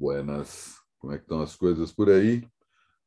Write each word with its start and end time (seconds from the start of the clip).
Buenas. 0.00 0.78
Como 0.98 1.12
é 1.12 1.18
que 1.18 1.24
estão 1.24 1.42
as 1.42 1.54
coisas 1.54 1.92
por 1.92 2.08
aí? 2.08 2.42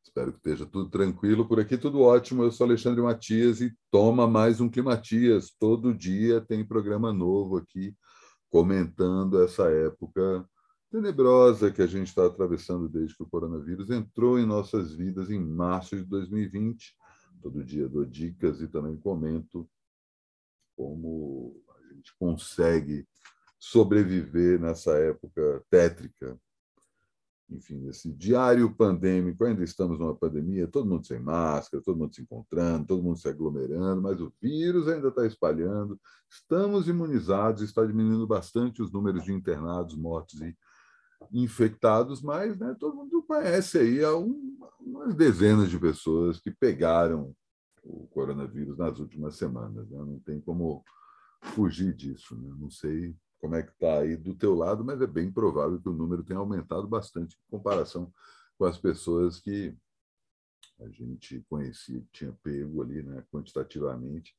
Espero 0.04 0.32
que 0.32 0.38
esteja 0.38 0.64
tudo 0.64 0.92
tranquilo. 0.92 1.48
Por 1.48 1.60
aqui 1.60 1.76
tudo 1.76 2.02
ótimo. 2.02 2.44
Eu 2.44 2.52
sou 2.52 2.68
Alexandre 2.68 3.02
Matias 3.02 3.62
e 3.62 3.76
toma 3.90 4.28
mais 4.28 4.62
um 4.62 4.70
Climatias. 4.70 5.50
Todo 5.58 5.92
dia 5.92 6.40
tem 6.40 6.64
programa 6.64 7.12
novo 7.12 7.58
aqui 7.58 7.98
comentando 8.48 9.42
essa 9.42 9.72
época 9.72 10.48
tenebrosa 10.92 11.72
que 11.72 11.82
a 11.82 11.88
gente 11.88 12.10
está 12.10 12.28
atravessando 12.28 12.88
desde 12.88 13.18
que 13.18 13.24
o 13.24 13.28
coronavírus 13.28 13.90
entrou 13.90 14.38
em 14.38 14.46
nossas 14.46 14.94
vidas 14.94 15.32
em 15.32 15.44
março 15.44 15.96
de 15.96 16.04
2020. 16.04 16.96
Todo 17.42 17.64
dia 17.64 17.90
dou 17.90 18.06
dicas 18.06 18.62
e 18.62 18.68
também 18.68 18.96
comento 18.98 19.68
como 20.78 21.60
a 21.76 21.92
gente 21.92 22.16
consegue 22.20 23.08
sobreviver 23.58 24.62
nessa 24.62 24.92
época 25.00 25.66
tétrica 25.72 26.40
enfim, 27.54 27.88
esse 27.88 28.12
diário 28.12 28.74
pandêmico, 28.74 29.46
ainda 29.46 29.64
estamos 29.64 30.00
numa 30.00 30.16
pandemia, 30.16 30.68
todo 30.68 30.90
mundo 30.90 31.06
sem 31.06 31.20
máscara, 31.20 31.84
todo 31.84 31.98
mundo 31.98 32.16
se 32.16 32.22
encontrando, 32.22 32.88
todo 32.88 33.04
mundo 33.04 33.20
se 33.20 33.28
aglomerando, 33.28 34.02
mas 34.02 34.20
o 34.20 34.34
vírus 34.42 34.88
ainda 34.88 35.10
está 35.10 35.26
espalhando. 35.26 36.00
Estamos 36.30 36.88
imunizados, 36.88 37.62
está 37.62 37.86
diminuindo 37.86 38.26
bastante 38.26 38.82
os 38.82 38.92
números 38.92 39.24
de 39.24 39.32
internados, 39.32 39.96
mortos 39.96 40.42
e 40.42 40.56
infectados, 41.32 42.22
mas 42.22 42.58
né, 42.58 42.76
todo 42.80 42.96
mundo 42.96 43.24
conhece 43.24 43.78
aí 43.78 44.06
um, 44.06 44.58
umas 44.80 45.16
dezenas 45.16 45.70
de 45.70 45.80
pessoas 45.80 46.40
que 46.40 46.52
pegaram 46.52 47.36
o 47.84 48.08
coronavírus 48.08 48.78
nas 48.78 49.00
últimas 49.00 49.36
semanas. 49.36 49.90
Né? 49.90 49.98
Não 49.98 50.20
tem 50.20 50.42
como 50.42 50.84
fugir 51.42 51.94
disso. 51.94 52.36
Né? 52.36 52.54
Não 52.60 52.70
sei 52.70 53.16
como 53.44 53.56
é 53.56 53.62
que 53.62 53.74
está 53.74 54.00
aí 54.00 54.16
do 54.16 54.34
teu 54.34 54.56
lado, 54.56 54.86
mas 54.86 55.02
é 55.02 55.06
bem 55.06 55.30
provável 55.30 55.78
que 55.78 55.90
o 55.90 55.94
número 55.94 56.24
tenha 56.24 56.40
aumentado 56.40 56.88
bastante 56.88 57.36
em 57.36 57.52
comparação 57.52 58.10
com 58.58 58.64
as 58.64 58.78
pessoas 58.78 59.38
que 59.42 59.76
a 60.80 60.88
gente 60.88 61.46
conhecia, 61.50 62.00
que 62.00 62.08
tinha 62.14 62.32
pego 62.42 62.82
ali, 62.82 63.04
né, 63.04 63.22
quantitativamente, 63.30 64.34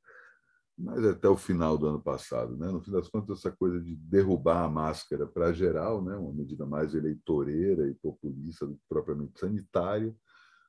mas 0.77 1.05
até 1.05 1.29
o 1.29 1.37
final 1.37 1.77
do 1.77 1.87
ano 1.87 2.01
passado, 2.01 2.57
né? 2.57 2.67
No 2.73 2.81
fim 2.81 2.93
das 2.93 3.07
contas, 3.07 3.41
essa 3.41 3.53
coisa 3.53 3.79
de 3.79 3.95
derrubar 3.95 4.65
a 4.65 4.71
máscara 4.71 5.27
para 5.27 5.53
geral, 5.53 6.03
né, 6.03 6.17
uma 6.17 6.33
medida 6.33 6.65
mais 6.65 6.95
eleitoreira 6.95 7.87
e 7.87 7.95
populista 7.97 8.67
do 8.67 8.75
que 8.75 8.83
propriamente 8.89 9.39
sanitária, 9.39 10.17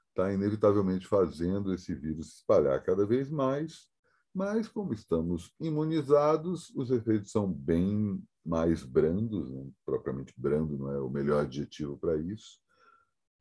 está 0.10 0.34
inevitavelmente 0.34 1.08
fazendo 1.08 1.74
esse 1.74 1.96
vírus 1.96 2.32
se 2.32 2.36
espalhar 2.40 2.84
cada 2.84 3.06
vez 3.06 3.30
mais 3.30 3.88
mas, 4.36 4.68
como 4.68 4.94
estamos 4.94 5.54
imunizados, 5.62 6.70
os 6.76 6.92
efeitos 6.92 7.32
são 7.32 7.50
bem 7.50 8.22
mais 8.46 8.84
brandos, 8.84 9.50
né? 9.50 9.66
propriamente 9.86 10.34
brando 10.38 10.78
não 10.78 10.92
é 10.92 11.00
o 11.00 11.10
melhor 11.10 11.46
adjetivo 11.46 11.98
para 11.98 12.18
isso. 12.18 12.60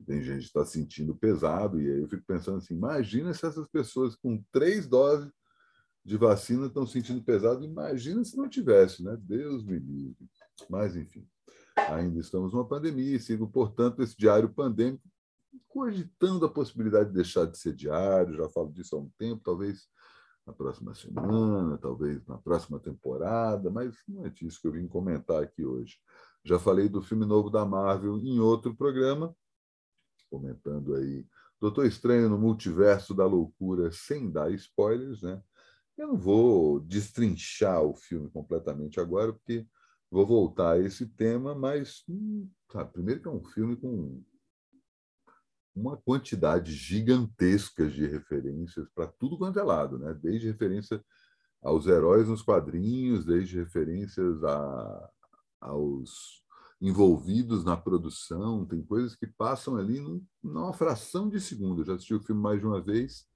Tem 0.07 0.23
gente 0.23 0.41
que 0.41 0.47
está 0.47 0.65
sentindo 0.65 1.17
pesado, 1.17 1.81
e 1.81 1.91
aí 1.91 2.01
eu 2.01 2.09
fico 2.09 2.25
pensando 2.25 2.59
assim: 2.59 2.75
imagina 2.75 3.35
se 3.35 3.45
essas 3.45 3.67
pessoas 3.69 4.15
com 4.15 4.43
três 4.53 4.87
doses 4.87 5.33
de 6.05 6.17
vacina 6.17 6.67
estão 6.67 6.87
sentindo 6.87 7.25
pesado, 7.25 7.65
imagina 7.65 8.25
se 8.25 8.37
não 8.37 8.49
tivesse, 8.49 9.03
né? 9.03 9.17
Deus 9.21 9.65
me 9.65 9.79
livre. 9.79 10.29
Mas, 10.71 10.95
enfim, 10.95 11.27
ainda 11.77 12.21
estamos 12.21 12.53
numa 12.53 12.69
pandemia 12.69 13.17
e 13.17 13.21
sigo, 13.21 13.49
portanto, 13.49 14.01
esse 14.03 14.17
diário 14.17 14.49
pandêmico, 14.49 15.03
cogitando 15.69 16.47
a 16.47 16.53
possibilidade 16.53 17.09
de 17.09 17.15
deixar 17.17 17.47
de 17.47 17.59
ser 17.59 17.75
diário, 17.75 18.37
já 18.37 18.49
falo 18.49 18.73
disso 18.73 18.95
há 18.95 19.01
um 19.01 19.11
tempo, 19.19 19.43
talvez 19.43 19.89
na 20.47 20.53
próxima 20.53 20.95
semana, 20.95 21.79
talvez 21.79 22.27
na 22.27 22.39
próxima 22.39 22.79
temporada, 22.79 23.71
mas 23.71 23.97
não 24.07 24.27
é 24.27 24.31
disso 24.31 24.61
que 24.61 24.69
eu 24.69 24.73
vim 24.73 24.87
comentar 24.87 25.43
aqui 25.43 25.65
hoje. 25.65 25.99
Já 26.45 26.59
falei 26.59 26.89
do 26.89 27.03
filme 27.03 27.25
novo 27.25 27.49
da 27.49 27.65
Marvel 27.65 28.19
em 28.19 28.39
outro 28.39 28.75
programa, 28.75 29.35
comentando 30.31 30.95
aí 30.95 31.27
Doutor 31.61 31.87
Estranho 31.87 32.29
no 32.29 32.39
Multiverso 32.39 33.15
da 33.15 33.25
Loucura, 33.25 33.91
sem 33.91 34.31
dar 34.31 34.53
spoilers, 34.53 35.23
né? 35.23 35.43
Eu 35.97 36.09
não 36.09 36.17
vou 36.17 36.81
destrinchar 36.81 37.83
o 37.83 37.95
filme 37.95 38.29
completamente 38.29 39.01
agora, 39.01 39.33
porque 39.33 39.67
vou 40.11 40.27
voltar 40.27 40.73
a 40.73 40.79
esse 40.79 41.07
tema, 41.07 41.55
mas 41.55 42.03
hum, 42.09 42.49
sabe, 42.71 42.93
primeiro 42.93 43.23
que 43.23 43.29
é 43.29 43.31
um 43.31 43.45
filme 43.45 43.77
com 43.77 44.23
uma 45.75 45.97
quantidade 45.97 46.73
gigantesca 46.73 47.89
de 47.89 48.07
referências 48.07 48.89
para 48.95 49.07
tudo 49.07 49.37
quanto 49.37 49.59
é 49.59 49.63
lado, 49.63 49.99
né? 49.99 50.15
desde 50.15 50.47
referência 50.47 51.05
aos 51.63 51.87
heróis 51.87 52.29
nos 52.29 52.43
quadrinhos, 52.43 53.25
desde 53.25 53.57
referências 53.57 54.45
a, 54.45 55.11
aos 55.61 56.43
envolvidos 56.81 57.65
na 57.65 57.77
produção, 57.77 58.67
tem 58.67 58.83
coisas 58.83 59.17
que 59.17 59.27
passam 59.27 59.77
ali 59.77 59.99
num, 60.01 60.23
numa 60.43 60.73
fração 60.73 61.29
de 61.29 61.41
segundo. 61.41 61.81
Eu 61.81 61.87
já 61.87 61.95
assisti 61.95 62.15
o 62.15 62.23
filme 62.23 62.43
mais 62.43 62.61
de 62.61 62.67
uma 62.67 62.81
vez 62.81 63.27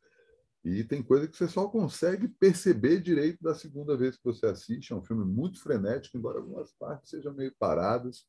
e 0.65 0.85
tem 0.85 1.03
coisa 1.03 1.27
que 1.27 1.37
você 1.37 1.49
só 1.49 1.67
consegue 1.69 2.29
perceber 2.29 3.01
direito 3.01 3.43
da 3.43 3.55
segunda 3.55 3.97
vez 3.97 4.17
que 4.17 4.25
você 4.25 4.47
assiste. 4.47 4.93
É 4.93 4.97
um 4.97 5.05
filme 5.05 5.25
muito 5.25 5.63
frenético, 5.63 6.19
embora 6.19 6.39
algumas 6.39 6.73
partes 6.73 7.11
sejam 7.11 7.33
meio 7.33 7.55
paradas, 7.59 8.27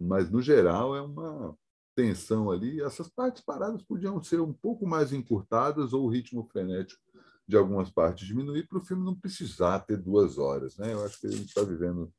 mas 0.00 0.30
no 0.30 0.40
geral 0.40 0.96
é 0.96 1.02
uma 1.02 1.56
tensão 1.96 2.50
ali, 2.50 2.82
essas 2.82 3.08
partes 3.08 3.42
paradas 3.42 3.82
podiam 3.82 4.22
ser 4.22 4.38
um 4.38 4.52
pouco 4.52 4.86
mais 4.86 5.14
encurtadas 5.14 5.94
ou 5.94 6.04
o 6.04 6.08
ritmo 6.08 6.46
frenético 6.52 7.02
de 7.48 7.56
algumas 7.56 7.90
partes 7.90 8.26
diminuir 8.26 8.68
para 8.68 8.78
o 8.78 8.84
filme 8.84 9.04
não 9.04 9.14
precisar 9.14 9.80
ter 9.80 9.96
duas 9.96 10.36
horas. 10.36 10.76
Né? 10.76 10.92
Eu 10.92 11.04
acho 11.04 11.18
que 11.18 11.26
a 11.26 11.30
gente 11.30 11.46
está 11.46 11.62
vivendo 11.62 12.12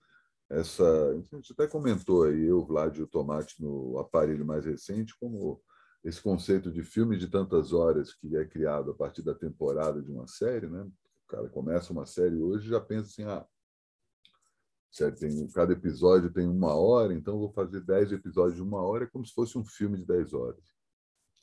essa. 0.49 1.09
A 1.11 1.35
gente 1.35 1.53
até 1.53 1.67
comentou 1.67 2.23
aí, 2.23 2.45
eu, 2.45 2.65
Vlad 2.65 2.97
e 2.97 3.03
o 3.03 3.07
Tomate, 3.07 3.61
no 3.61 3.99
aparelho 3.99 4.45
mais 4.45 4.65
recente, 4.65 5.13
como 5.19 5.61
esse 6.03 6.21
conceito 6.21 6.71
de 6.71 6.83
filme 6.83 7.17
de 7.17 7.27
tantas 7.27 7.71
horas 7.71 8.13
que 8.13 8.35
é 8.35 8.45
criado 8.45 8.91
a 8.91 8.93
partir 8.95 9.21
da 9.21 9.35
temporada 9.35 10.01
de 10.01 10.09
uma 10.09 10.25
série. 10.27 10.67
Né? 10.67 10.81
O 10.81 11.27
cara 11.27 11.49
começa 11.49 11.93
uma 11.93 12.05
série 12.05 12.41
hoje 12.41 12.69
já 12.69 12.79
pensa 12.79 13.09
assim: 13.09 13.23
ah, 13.23 13.45
tem, 15.19 15.47
cada 15.49 15.73
episódio 15.73 16.31
tem 16.31 16.47
uma 16.47 16.73
hora, 16.73 17.13
então 17.13 17.37
vou 17.37 17.51
fazer 17.51 17.81
dez 17.81 18.11
episódios 18.11 18.55
de 18.55 18.61
uma 18.61 18.81
hora, 18.81 19.03
é 19.03 19.07
como 19.07 19.25
se 19.25 19.33
fosse 19.33 19.57
um 19.57 19.65
filme 19.65 19.97
de 19.97 20.05
dez 20.05 20.33
horas. 20.33 20.63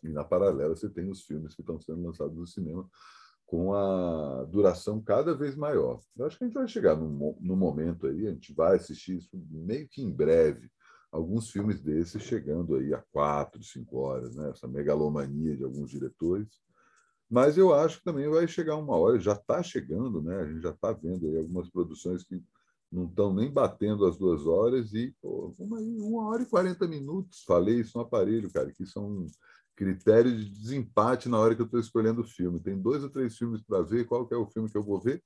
E 0.02 0.08
na 0.08 0.24
paralela 0.24 0.74
você 0.76 0.88
tem 0.88 1.10
os 1.10 1.22
filmes 1.22 1.54
que 1.54 1.62
estão 1.62 1.80
sendo 1.80 2.02
lançados 2.02 2.36
no 2.36 2.46
cinema 2.46 2.88
com 3.46 3.74
a 3.74 4.44
duração 4.44 5.00
cada 5.00 5.34
vez 5.34 5.54
maior. 5.54 6.00
Eu 6.16 6.26
acho 6.26 6.38
que 6.38 6.44
a 6.44 6.46
gente 6.46 6.54
vai 6.54 6.66
chegar 6.66 6.96
no, 6.96 7.36
no 7.40 7.56
momento 7.56 8.06
aí, 8.06 8.26
a 8.26 8.30
gente 8.30 8.52
vai 8.52 8.76
assistir 8.76 9.18
isso 9.18 9.30
meio 9.50 9.86
que 9.88 10.02
em 10.02 10.10
breve, 10.10 10.70
alguns 11.12 11.50
filmes 11.50 11.80
desses 11.80 12.22
chegando 12.22 12.74
aí 12.74 12.92
a 12.92 13.02
quatro, 13.12 13.62
cinco 13.62 13.98
horas, 13.98 14.34
né? 14.34 14.50
essa 14.50 14.66
megalomania 14.66 15.56
de 15.56 15.62
alguns 15.62 15.90
diretores. 15.90 16.60
Mas 17.30 17.56
eu 17.56 17.72
acho 17.72 17.98
que 17.98 18.04
também 18.04 18.28
vai 18.28 18.48
chegar 18.48 18.76
uma 18.76 18.96
hora, 18.96 19.20
já 19.20 19.32
está 19.32 19.62
chegando, 19.62 20.20
né? 20.20 20.36
a 20.40 20.46
gente 20.46 20.62
já 20.62 20.70
está 20.70 20.92
vendo 20.92 21.28
aí 21.28 21.38
algumas 21.38 21.68
produções 21.70 22.24
que 22.24 22.42
não 22.94 23.06
estão 23.06 23.34
nem 23.34 23.50
batendo 23.50 24.06
as 24.06 24.16
duas 24.16 24.46
horas 24.46 24.94
e 24.94 25.12
pô, 25.20 25.52
uma, 25.58 25.78
uma 25.78 26.28
hora 26.28 26.42
e 26.42 26.46
quarenta 26.46 26.86
minutos. 26.86 27.42
Falei 27.44 27.80
isso 27.80 27.98
no 27.98 28.04
aparelho, 28.04 28.50
cara, 28.52 28.72
que 28.72 28.86
são 28.86 29.08
um 29.08 29.26
critério 29.74 30.36
de 30.36 30.48
desempate 30.48 31.28
na 31.28 31.38
hora 31.38 31.56
que 31.56 31.60
eu 31.60 31.66
estou 31.66 31.80
escolhendo 31.80 32.20
o 32.20 32.28
filme. 32.28 32.60
Tem 32.60 32.80
dois 32.80 33.02
ou 33.02 33.10
três 33.10 33.36
filmes 33.36 33.60
para 33.62 33.82
ver, 33.82 34.06
qual 34.06 34.28
é 34.30 34.36
o 34.36 34.46
filme 34.46 34.70
que 34.70 34.78
eu 34.78 34.82
vou 34.82 35.00
ver, 35.00 35.20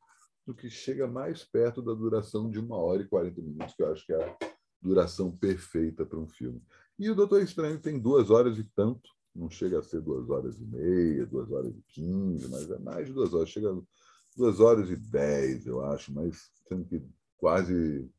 do 0.46 0.54
que 0.54 0.70
chega 0.70 1.06
mais 1.06 1.44
perto 1.44 1.82
da 1.82 1.92
duração 1.92 2.50
de 2.50 2.58
uma 2.58 2.76
hora 2.76 3.02
e 3.02 3.06
quarenta 3.06 3.42
minutos, 3.42 3.74
que 3.74 3.82
eu 3.82 3.92
acho 3.92 4.06
que 4.06 4.14
é 4.14 4.24
a 4.24 4.36
duração 4.80 5.30
perfeita 5.30 6.06
para 6.06 6.18
um 6.18 6.26
filme. 6.26 6.62
E 6.98 7.10
o 7.10 7.14
Doutor 7.14 7.42
Estranho 7.42 7.78
tem 7.78 7.98
duas 7.98 8.30
horas 8.30 8.56
e 8.58 8.64
tanto, 8.64 9.10
não 9.34 9.50
chega 9.50 9.78
a 9.78 9.82
ser 9.82 10.00
duas 10.00 10.30
horas 10.30 10.58
e 10.58 10.64
meia, 10.64 11.26
duas 11.26 11.50
horas 11.52 11.76
e 11.76 11.82
quinze, 11.86 12.48
mas 12.48 12.70
é 12.70 12.78
mais 12.78 13.06
de 13.06 13.12
duas 13.12 13.34
horas, 13.34 13.50
chega 13.50 13.70
a 13.70 13.78
duas 14.34 14.58
horas 14.58 14.88
e 14.88 14.96
dez, 14.96 15.66
eu 15.66 15.84
acho, 15.84 16.14
mas 16.14 16.50
sendo 16.66 16.86
que 16.86 17.02
quase 17.38 18.10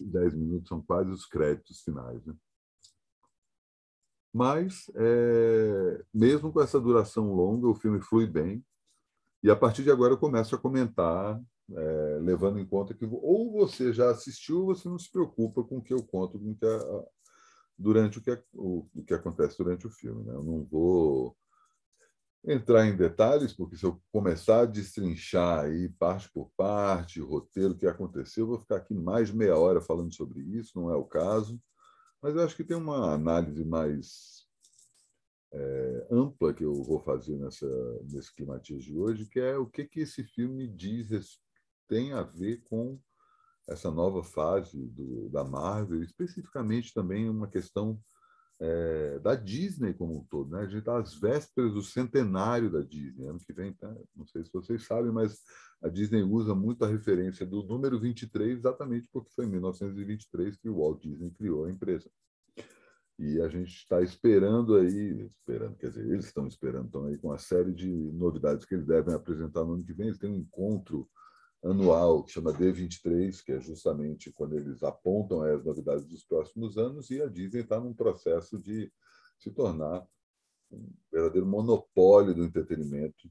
10 0.00 0.34
minutos 0.34 0.68
são 0.68 0.82
quase 0.82 1.10
os 1.10 1.26
créditos 1.26 1.82
finais. 1.82 2.24
Né? 2.24 2.34
Mas, 4.32 4.90
é, 4.94 6.04
mesmo 6.12 6.52
com 6.52 6.60
essa 6.60 6.80
duração 6.80 7.32
longa, 7.32 7.68
o 7.68 7.74
filme 7.74 8.00
flui 8.00 8.26
bem. 8.26 8.64
E 9.42 9.50
a 9.50 9.56
partir 9.56 9.82
de 9.82 9.90
agora 9.90 10.12
eu 10.12 10.18
começo 10.18 10.54
a 10.54 10.58
comentar, 10.58 11.40
é, 11.72 12.18
levando 12.20 12.58
em 12.58 12.66
conta 12.66 12.94
que 12.94 13.04
ou 13.04 13.52
você 13.52 13.92
já 13.92 14.10
assistiu, 14.10 14.60
ou 14.60 14.66
você 14.66 14.88
não 14.88 14.98
se 14.98 15.10
preocupa 15.10 15.62
com 15.64 15.78
o 15.78 15.82
que 15.82 15.94
eu 15.94 16.02
conto 16.02 16.38
com 16.38 16.54
que 16.54 16.66
a, 16.66 17.04
durante 17.78 18.18
o 18.18 18.22
que, 18.22 18.30
o, 18.52 18.86
o, 18.94 19.02
que 19.04 19.14
acontece 19.14 19.56
durante 19.56 19.86
o 19.86 19.90
filme. 19.90 20.24
Né? 20.24 20.34
Eu 20.34 20.42
não 20.42 20.64
vou 20.64 21.36
entrar 22.44 22.86
em 22.86 22.96
detalhes, 22.96 23.52
porque 23.52 23.76
se 23.76 23.84
eu 23.84 24.00
começar 24.10 24.60
a 24.60 24.66
destrinchar 24.66 25.64
aí 25.64 25.88
parte 25.90 26.30
por 26.32 26.50
parte, 26.56 27.20
o 27.20 27.26
roteiro, 27.26 27.72
o 27.72 27.76
que 27.76 27.86
aconteceu, 27.86 28.44
eu 28.44 28.48
vou 28.48 28.58
ficar 28.58 28.76
aqui 28.76 28.94
mais 28.94 29.30
meia 29.30 29.56
hora 29.56 29.80
falando 29.80 30.14
sobre 30.14 30.40
isso, 30.40 30.78
não 30.80 30.90
é 30.90 30.96
o 30.96 31.04
caso. 31.04 31.60
Mas 32.22 32.34
eu 32.34 32.42
acho 32.42 32.56
que 32.56 32.64
tem 32.64 32.76
uma 32.76 33.12
análise 33.12 33.64
mais 33.64 34.46
é, 35.52 36.06
ampla 36.10 36.54
que 36.54 36.64
eu 36.64 36.82
vou 36.82 37.00
fazer 37.00 37.36
nessa, 37.36 37.66
nesse 38.10 38.34
Climatias 38.34 38.84
de 38.84 38.96
hoje, 38.96 39.26
que 39.26 39.40
é 39.40 39.56
o 39.56 39.66
que, 39.66 39.84
que 39.84 40.00
esse 40.00 40.24
filme 40.24 40.66
diz, 40.68 41.40
tem 41.88 42.12
a 42.12 42.22
ver 42.22 42.62
com 42.64 42.98
essa 43.68 43.90
nova 43.90 44.22
fase 44.22 44.86
do, 44.88 45.28
da 45.28 45.44
Marvel, 45.44 46.02
especificamente 46.02 46.92
também 46.92 47.28
uma 47.28 47.48
questão 47.48 48.00
é, 48.60 49.18
da 49.20 49.34
Disney 49.34 49.94
como 49.94 50.18
um 50.18 50.24
todo. 50.24 50.50
Né? 50.50 50.60
A 50.60 50.66
gente 50.66 50.80
está 50.80 50.98
às 50.98 51.14
vésperas 51.14 51.72
do 51.72 51.82
centenário 51.82 52.70
da 52.70 52.82
Disney. 52.82 53.26
Ano 53.26 53.38
que 53.38 53.52
vem, 53.52 53.72
tá? 53.72 53.92
não 54.14 54.26
sei 54.26 54.44
se 54.44 54.52
vocês 54.52 54.84
sabem, 54.86 55.10
mas 55.10 55.40
a 55.82 55.88
Disney 55.88 56.22
usa 56.22 56.54
muito 56.54 56.84
a 56.84 56.88
referência 56.88 57.46
do 57.46 57.62
número 57.62 57.98
23 57.98 58.58
exatamente 58.58 59.08
porque 59.10 59.32
foi 59.34 59.46
em 59.46 59.50
1923 59.50 60.56
que 60.58 60.68
o 60.68 60.76
Walt 60.76 61.02
Disney 61.02 61.30
criou 61.30 61.64
a 61.64 61.70
empresa. 61.70 62.10
E 63.18 63.40
a 63.40 63.48
gente 63.48 63.74
está 63.74 64.00
esperando 64.00 64.76
aí, 64.76 65.26
esperando, 65.26 65.76
quer 65.76 65.88
dizer, 65.88 66.06
eles 66.06 66.24
estão 66.24 66.46
esperando, 66.46 66.86
estão 66.86 67.04
aí 67.04 67.18
com 67.18 67.28
uma 67.28 67.38
série 67.38 67.72
de 67.72 67.86
novidades 67.86 68.64
que 68.64 68.74
eles 68.74 68.86
devem 68.86 69.14
apresentar 69.14 69.62
no 69.62 69.74
ano 69.74 69.84
que 69.84 69.92
vem. 69.92 70.06
Eles 70.06 70.18
têm 70.18 70.30
um 70.30 70.36
encontro 70.36 71.06
anual 71.62 72.24
que 72.24 72.32
chama 72.32 72.52
D23, 72.52 73.42
que 73.44 73.52
é 73.52 73.60
justamente 73.60 74.32
quando 74.32 74.56
eles 74.56 74.82
apontam 74.82 75.42
as 75.42 75.64
novidades 75.64 76.06
dos 76.06 76.24
próximos 76.24 76.78
anos, 76.78 77.10
e 77.10 77.20
a 77.20 77.26
Disney 77.26 77.62
está 77.62 77.78
num 77.78 77.92
processo 77.92 78.58
de 78.58 78.90
se 79.38 79.50
tornar 79.50 80.06
um 80.70 80.88
verdadeiro 81.10 81.46
monopólio 81.46 82.34
do 82.34 82.44
entretenimento. 82.44 83.30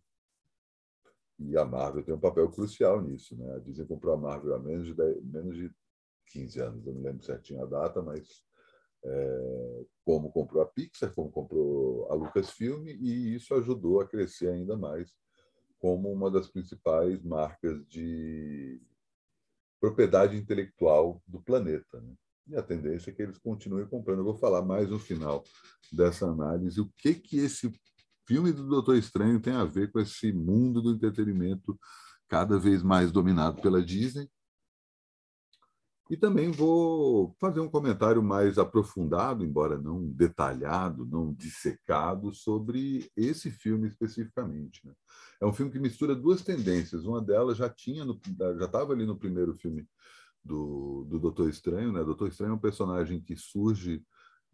E 1.39 1.57
a 1.57 1.63
Marvel 1.63 2.03
tem 2.03 2.13
um 2.13 2.19
papel 2.19 2.49
crucial 2.51 3.01
nisso. 3.01 3.35
Né? 3.37 3.55
A 3.55 3.59
Disney 3.59 3.85
comprou 3.85 4.13
a 4.13 4.17
Marvel 4.17 4.53
há 4.55 4.59
menos 4.59 4.87
de, 4.87 4.93
10, 4.93 5.23
menos 5.23 5.57
de 5.57 5.71
15 6.27 6.59
anos, 6.61 6.85
eu 6.85 6.93
não 6.93 7.01
lembro 7.01 7.23
certinho 7.23 7.63
a 7.63 7.65
data, 7.65 8.01
mas 8.01 8.43
é, 9.03 9.85
como 10.05 10.31
comprou 10.31 10.61
a 10.61 10.65
Pixar, 10.65 11.13
como 11.15 11.31
comprou 11.31 12.11
a 12.11 12.15
Lucasfilm, 12.15 12.85
e 12.85 13.33
isso 13.33 13.55
ajudou 13.55 14.01
a 14.01 14.07
crescer 14.07 14.49
ainda 14.49 14.77
mais 14.77 15.15
como 15.79 16.11
uma 16.11 16.29
das 16.29 16.47
principais 16.47 17.21
marcas 17.23 17.83
de 17.87 18.81
propriedade 19.79 20.37
intelectual 20.37 21.23
do 21.25 21.41
planeta. 21.41 22.01
Né? 22.01 22.13
E 22.49 22.55
a 22.55 22.61
tendência 22.61 23.09
é 23.09 23.13
que 23.13 23.21
eles 23.21 23.37
continuem 23.37 23.87
comprando. 23.87 24.19
Eu 24.19 24.25
vou 24.25 24.37
falar 24.37 24.61
mais 24.61 24.89
no 24.89 24.99
final 24.99 25.43
dessa 25.91 26.27
análise 26.27 26.81
o 26.81 26.91
que, 26.97 27.13
que 27.15 27.37
esse 27.37 27.71
filme 28.27 28.51
do 28.51 28.67
Doutor 28.67 28.97
Estranho 28.97 29.39
tem 29.39 29.53
a 29.53 29.63
ver 29.63 29.91
com 29.91 29.99
esse 29.99 30.31
mundo 30.31 30.81
do 30.81 30.91
entretenimento 30.91 31.79
cada 32.27 32.59
vez 32.59 32.83
mais 32.83 33.11
dominado 33.11 33.61
pela 33.61 33.81
Disney 33.81 34.29
e 36.09 36.17
também 36.17 36.49
vou 36.49 37.35
fazer 37.39 37.59
um 37.59 37.69
comentário 37.69 38.23
mais 38.23 38.57
aprofundado, 38.57 39.45
embora 39.45 39.77
não 39.77 40.09
detalhado, 40.09 41.05
não 41.05 41.31
dissecado, 41.31 42.33
sobre 42.33 43.11
esse 43.15 43.51
filme 43.51 43.87
especificamente. 43.87 44.81
Né? 44.83 44.93
É 45.39 45.45
um 45.45 45.53
filme 45.53 45.71
que 45.71 45.77
mistura 45.77 46.15
duas 46.15 46.41
tendências. 46.41 47.05
Uma 47.05 47.21
delas 47.21 47.57
já 47.57 47.69
tinha, 47.69 48.03
no, 48.03 48.19
já 48.57 48.65
estava 48.65 48.91
ali 48.91 49.05
no 49.05 49.17
primeiro 49.17 49.53
filme 49.53 49.87
do, 50.43 51.05
do 51.07 51.19
Doutor 51.19 51.47
Estranho. 51.47 51.91
Né? 51.91 52.03
Doutor 52.03 52.29
Estranho 52.29 52.53
é 52.53 52.55
um 52.55 52.59
personagem 52.59 53.21
que 53.21 53.35
surge, 53.35 54.03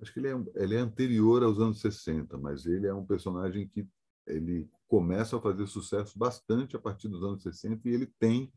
acho 0.01 0.11
que 0.11 0.19
ele 0.19 0.27
é, 0.27 0.43
ele 0.55 0.75
é 0.75 0.79
anterior 0.79 1.41
aos 1.41 1.57
anos 1.57 1.79
60, 1.79 2.37
mas 2.37 2.65
ele 2.65 2.85
é 2.85 2.93
um 2.93 3.05
personagem 3.05 3.65
que 3.65 3.87
ele 4.27 4.69
começa 4.87 5.37
a 5.37 5.41
fazer 5.41 5.67
sucesso 5.67 6.17
bastante 6.17 6.75
a 6.75 6.79
partir 6.79 7.07
dos 7.07 7.23
anos 7.23 7.43
60 7.43 7.87
e 7.87 7.93
ele 7.93 8.07
tem 8.19 8.51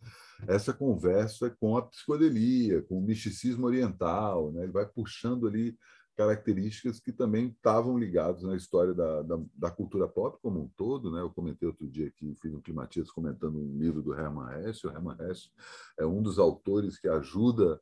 essa 0.47 0.73
conversa 0.73 1.51
com 1.59 1.77
a 1.77 1.83
psicodelia, 1.83 2.83
com 2.83 2.99
o 2.99 3.03
misticismo 3.03 3.67
oriental, 3.67 4.53
né? 4.53 4.65
ele 4.65 4.73
vai 4.73 4.87
puxando 4.87 5.47
ali 5.47 5.77
características 6.19 6.99
que 6.99 7.13
também 7.13 7.47
estavam 7.47 7.97
ligadas 7.97 8.43
na 8.43 8.57
história 8.57 8.93
da, 8.93 9.23
da, 9.23 9.39
da, 9.55 9.71
cultura 9.71 10.09
pop 10.09 10.37
como 10.43 10.61
um 10.61 10.69
todo. 10.77 11.13
Né? 11.13 11.21
Eu 11.21 11.31
comentei 11.31 11.69
outro 11.69 11.87
dia 11.87 12.11
que 12.11 12.35
fiz 12.35 12.53
um 12.53 12.61
Climatias 12.61 13.09
comentando 13.09 13.57
um 13.57 13.79
livro 13.79 14.03
do 14.03 14.13
Hermann 14.13 14.69
Hesse. 14.69 14.85
O 14.85 14.91
Hermann 14.91 15.17
Hesse 15.21 15.49
é 15.97 16.05
um 16.05 16.21
dos 16.21 16.41
autores 16.41 16.99
que 16.99 17.07
ajuda 17.07 17.81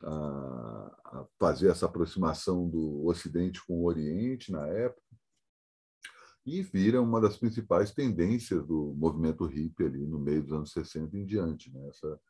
a, 0.00 0.96
a 1.06 1.26
fazer 1.40 1.68
essa 1.68 1.86
aproximação 1.86 2.68
do 2.68 3.04
Ocidente 3.04 3.64
com 3.66 3.80
o 3.80 3.84
Oriente 3.84 4.52
na 4.52 4.64
época 4.68 5.05
e 6.46 6.62
vira 6.62 7.02
uma 7.02 7.20
das 7.20 7.36
principais 7.36 7.90
tendências 7.90 8.64
do 8.64 8.94
movimento 8.96 9.44
hippie 9.44 9.84
ali 9.84 10.06
no 10.06 10.20
meio 10.20 10.44
dos 10.44 10.52
anos 10.52 10.70
60 10.70 11.16
em 11.16 11.26
diante. 11.26 11.72
Né? 11.72 11.88
Essa, 11.88 12.20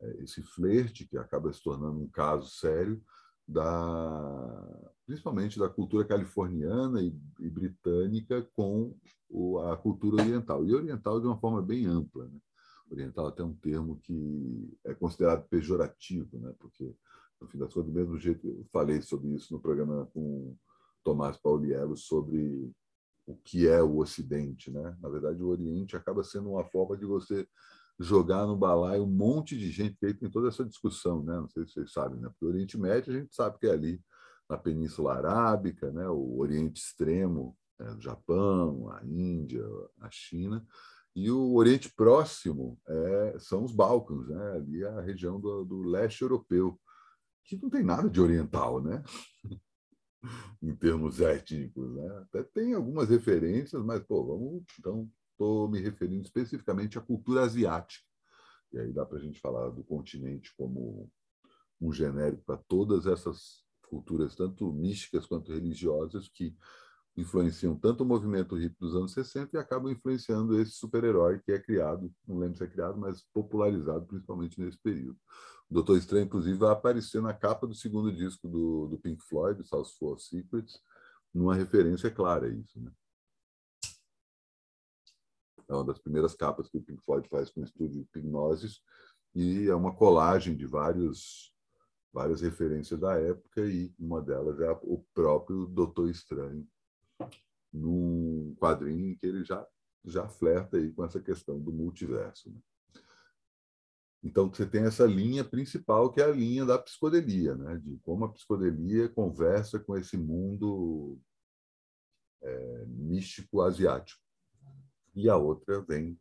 é, 0.00 0.22
esse 0.22 0.40
flerte 0.42 1.04
que 1.04 1.18
acaba 1.18 1.52
se 1.52 1.60
tornando 1.60 2.00
um 2.00 2.08
caso 2.08 2.48
sério 2.48 3.02
da 3.46 4.90
principalmente 5.04 5.58
da 5.58 5.68
cultura 5.68 6.06
californiana 6.06 7.02
e, 7.02 7.14
e 7.40 7.50
britânica 7.50 8.42
com 8.54 8.96
o, 9.28 9.58
a 9.58 9.76
cultura 9.76 10.22
oriental 10.22 10.64
e 10.64 10.74
oriental 10.74 11.20
de 11.20 11.26
uma 11.26 11.36
forma 11.36 11.60
bem 11.60 11.84
ampla 11.84 12.24
né? 12.24 12.38
oriental 12.90 13.26
até 13.26 13.44
um 13.44 13.52
termo 13.52 13.98
que 13.98 14.78
é 14.82 14.94
considerado 14.94 15.46
pejorativo 15.46 16.38
né 16.38 16.54
porque 16.58 16.96
no 17.38 17.46
fim 17.48 17.58
das 17.58 17.74
contas 17.74 17.92
do 17.92 17.94
mesmo 17.94 18.18
jeito 18.18 18.48
eu 18.48 18.64
falei 18.72 19.02
sobre 19.02 19.28
isso 19.34 19.52
no 19.52 19.60
programa 19.60 20.08
com 20.14 20.56
Tomás 21.02 21.36
Pauliello 21.36 21.98
sobre 21.98 22.72
o 23.26 23.36
que 23.36 23.66
é 23.66 23.82
o 23.82 23.98
Ocidente, 23.98 24.70
né? 24.70 24.96
Na 25.00 25.08
verdade, 25.08 25.42
o 25.42 25.48
Oriente 25.48 25.96
acaba 25.96 26.22
sendo 26.22 26.50
uma 26.50 26.64
forma 26.64 26.96
de 26.96 27.06
você 27.06 27.46
jogar 27.98 28.46
no 28.46 28.56
balaio 28.56 29.04
um 29.04 29.10
monte 29.10 29.56
de 29.56 29.70
gente, 29.70 29.96
que 29.96 30.06
aí 30.06 30.14
tem 30.14 30.30
toda 30.30 30.48
essa 30.48 30.64
discussão, 30.64 31.22
né? 31.22 31.34
Não 31.36 31.48
sei 31.48 31.64
se 31.64 31.72
vocês 31.72 31.92
sabem, 31.92 32.20
né? 32.20 32.28
Porque 32.28 32.44
o 32.44 32.48
Oriente 32.48 32.78
Médio 32.78 33.14
a 33.14 33.18
gente 33.18 33.34
sabe 33.34 33.58
que 33.58 33.66
é 33.66 33.70
ali 33.70 34.00
na 34.48 34.58
Península 34.58 35.14
Arábica, 35.14 35.90
né? 35.92 36.08
O 36.08 36.38
Oriente 36.38 36.80
Extremo, 36.80 37.56
né? 37.78 37.92
o 37.92 38.00
Japão, 38.00 38.90
a 38.90 39.04
Índia, 39.04 39.64
a 40.00 40.10
China, 40.10 40.64
e 41.14 41.30
o 41.30 41.54
Oriente 41.54 41.92
Próximo 41.94 42.78
é, 42.86 43.36
são 43.38 43.64
os 43.64 43.72
Balcãs, 43.72 44.28
né? 44.28 44.52
Ali 44.52 44.82
é 44.82 44.88
a 44.88 45.00
região 45.00 45.40
do, 45.40 45.64
do 45.64 45.82
leste 45.82 46.22
europeu, 46.22 46.78
que 47.44 47.56
não 47.56 47.70
tem 47.70 47.84
nada 47.84 48.10
de 48.10 48.20
oriental, 48.20 48.82
né? 48.82 49.02
em 50.62 50.74
termos 50.74 51.20
étnicos. 51.22 51.94
Né? 51.94 52.18
Até 52.18 52.42
tem 52.42 52.74
algumas 52.74 53.08
referências, 53.08 53.82
mas, 53.84 54.02
pô, 54.02 54.24
vamos. 54.24 54.64
Então, 54.78 55.10
estou 55.32 55.68
me 55.68 55.80
referindo 55.80 56.24
especificamente 56.24 56.98
à 56.98 57.00
cultura 57.00 57.42
asiática. 57.42 58.04
E 58.72 58.78
aí 58.78 58.92
dá 58.92 59.04
para 59.04 59.18
a 59.18 59.20
gente 59.20 59.40
falar 59.40 59.70
do 59.70 59.84
continente 59.84 60.54
como 60.56 61.10
um 61.80 61.92
genérico 61.92 62.42
para 62.44 62.56
todas 62.56 63.06
essas 63.06 63.64
culturas, 63.88 64.34
tanto 64.34 64.72
místicas 64.72 65.26
quanto 65.26 65.52
religiosas, 65.52 66.28
que 66.28 66.56
influenciam 67.16 67.76
tanto 67.76 68.02
o 68.02 68.06
movimento 68.06 68.56
hippie 68.56 68.78
dos 68.80 68.94
anos 68.94 69.12
60 69.12 69.56
e 69.56 69.60
acabam 69.60 69.90
influenciando 69.90 70.58
esse 70.60 70.72
super-herói 70.72 71.38
que 71.38 71.52
é 71.52 71.58
criado, 71.58 72.12
não 72.26 72.38
lembro 72.38 72.56
se 72.56 72.64
é 72.64 72.66
criado, 72.66 72.98
mas 72.98 73.22
popularizado 73.32 74.04
principalmente 74.06 74.60
nesse 74.60 74.78
período. 74.78 75.18
O 75.70 75.74
Doutor 75.74 75.96
Estranho, 75.96 76.24
inclusive, 76.24 76.58
vai 76.58 76.72
aparecer 76.72 77.22
na 77.22 77.32
capa 77.32 77.66
do 77.66 77.74
segundo 77.74 78.12
disco 78.12 78.48
do, 78.48 78.88
do 78.88 78.98
Pink 78.98 79.22
Floyd, 79.22 79.64
South 79.66 79.86
Four 79.98 80.18
Secrets, 80.18 80.80
numa 81.32 81.54
referência 81.54 82.10
clara 82.10 82.46
a 82.46 82.50
isso. 82.50 82.80
Né? 82.80 82.90
É 85.68 85.74
uma 85.74 85.84
das 85.84 85.98
primeiras 85.98 86.34
capas 86.34 86.68
que 86.68 86.78
o 86.78 86.82
Pink 86.82 87.02
Floyd 87.04 87.28
faz 87.28 87.48
com 87.50 87.60
o 87.60 87.64
estúdio 87.64 88.02
Hipnosis 88.02 88.80
e 89.34 89.68
é 89.68 89.74
uma 89.74 89.94
colagem 89.94 90.56
de 90.56 90.66
vários 90.66 91.52
várias 92.12 92.40
referências 92.40 93.00
da 93.00 93.18
época 93.18 93.66
e 93.66 93.92
uma 93.98 94.22
delas 94.22 94.60
é 94.60 94.70
o 94.70 95.04
próprio 95.12 95.66
Doutor 95.66 96.08
Estranho 96.08 96.64
num 97.74 98.54
quadrinho 98.58 99.10
em 99.10 99.16
que 99.16 99.26
ele 99.26 99.44
já 99.44 99.66
já 100.06 100.28
flerta 100.28 100.76
aí 100.76 100.92
com 100.92 101.04
essa 101.04 101.20
questão 101.20 101.58
do 101.58 101.72
multiverso. 101.72 102.50
Né? 102.50 102.60
Então, 104.22 104.48
você 104.48 104.66
tem 104.66 104.84
essa 104.84 105.06
linha 105.06 105.44
principal, 105.44 106.12
que 106.12 106.20
é 106.20 106.24
a 106.24 106.30
linha 106.30 106.64
da 106.64 106.78
psicodelia, 106.78 107.54
né? 107.54 107.76
de 107.78 107.98
como 108.00 108.24
a 108.24 108.32
psicodelia 108.32 109.08
conversa 109.08 109.78
com 109.78 109.96
esse 109.96 110.16
mundo 110.16 111.18
é, 112.42 112.84
místico 112.86 113.62
asiático. 113.62 114.22
E 115.14 115.28
a 115.28 115.36
outra 115.36 115.80
vem, 115.82 116.18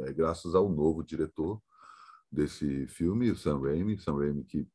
é, 0.00 0.12
graças 0.12 0.54
ao 0.54 0.68
novo 0.68 1.04
diretor 1.04 1.62
desse 2.30 2.86
filme, 2.88 3.30
o 3.30 3.36
Sam 3.36 3.60
Raimi, 3.60 3.98
Sam 3.98 4.18
Raimi 4.18 4.44
que 4.44 4.66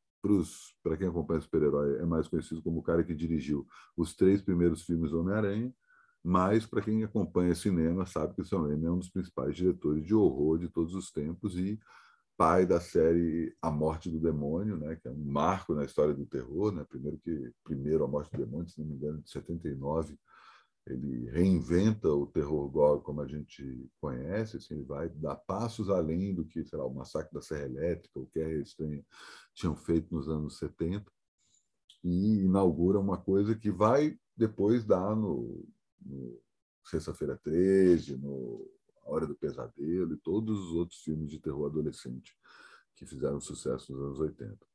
para 0.82 0.96
quem 0.96 1.08
acompanha 1.08 1.40
super-herói 1.40 1.98
é 1.98 2.04
mais 2.04 2.28
conhecido 2.28 2.62
como 2.62 2.78
o 2.78 2.82
cara 2.82 3.02
que 3.02 3.12
dirigiu 3.12 3.66
os 3.96 4.14
três 4.14 4.40
primeiros 4.40 4.82
filmes 4.82 5.10
do 5.10 5.20
Homem-Aranha, 5.20 5.74
mas 6.22 6.66
para 6.66 6.82
quem 6.82 7.02
acompanha 7.02 7.54
cinema 7.54 8.06
sabe 8.06 8.34
que 8.34 8.42
o 8.42 8.44
Sam 8.44 8.68
Raimi 8.68 8.86
é 8.86 8.90
um 8.90 8.98
dos 8.98 9.10
principais 9.10 9.56
diretores 9.56 10.04
de 10.04 10.14
horror 10.14 10.58
de 10.58 10.68
todos 10.68 10.94
os 10.94 11.10
tempos 11.10 11.56
e 11.56 11.78
pai 12.36 12.66
da 12.66 12.80
série 12.80 13.54
A 13.60 13.70
Morte 13.70 14.10
do 14.10 14.18
Demônio, 14.18 14.76
né, 14.76 14.96
que 14.96 15.08
é 15.08 15.10
um 15.10 15.24
marco 15.24 15.74
na 15.74 15.84
história 15.84 16.14
do 16.14 16.26
terror, 16.26 16.72
né? 16.72 16.84
Primeiro 16.88 17.18
que 17.18 17.52
primeiro 17.62 18.04
A 18.04 18.08
Morte 18.08 18.30
do 18.32 18.44
Demônio, 18.44 18.68
se 18.68 18.80
não 18.80 18.86
me 18.86 18.94
engano, 18.94 19.20
de 19.20 19.30
79, 19.30 20.18
ele 20.86 21.30
reinventa 21.30 22.08
o 22.08 22.26
terror 22.26 22.68
gore 22.68 23.02
como 23.02 23.20
a 23.20 23.26
gente 23.26 23.88
conhece, 24.00 24.56
assim, 24.56 24.74
ele 24.74 24.84
vai 24.84 25.08
dar 25.08 25.36
passos 25.36 25.88
além 25.88 26.34
do 26.34 26.44
que, 26.44 26.64
sei 26.64 26.78
lá, 26.78 26.84
o 26.84 26.94
Massacre 26.94 27.32
da 27.32 27.40
Serra 27.40 27.66
Elétrica, 27.66 28.18
o 28.18 28.26
que 28.26 28.40
eles 28.40 28.74
tinham 29.54 29.76
feito 29.76 30.12
nos 30.12 30.28
anos 30.28 30.58
70 30.58 31.04
e 32.02 32.40
inaugura 32.44 32.98
uma 32.98 33.16
coisa 33.16 33.54
que 33.54 33.70
vai 33.70 34.18
depois 34.36 34.84
dar 34.84 35.14
no, 35.14 35.64
no 36.04 36.40
Sexta-feira 36.84 37.36
13, 37.36 38.16
no 38.16 38.68
a 39.04 39.10
Hora 39.10 39.26
do 39.26 39.34
Pesadelo 39.34 40.14
e 40.14 40.16
todos 40.18 40.58
os 40.58 40.74
outros 40.74 41.00
filmes 41.00 41.30
de 41.30 41.38
terror 41.38 41.66
adolescente 41.66 42.36
que 42.94 43.06
fizeram 43.06 43.40
sucesso 43.40 43.92
nos 43.92 44.02
anos 44.02 44.20
80. 44.20 44.66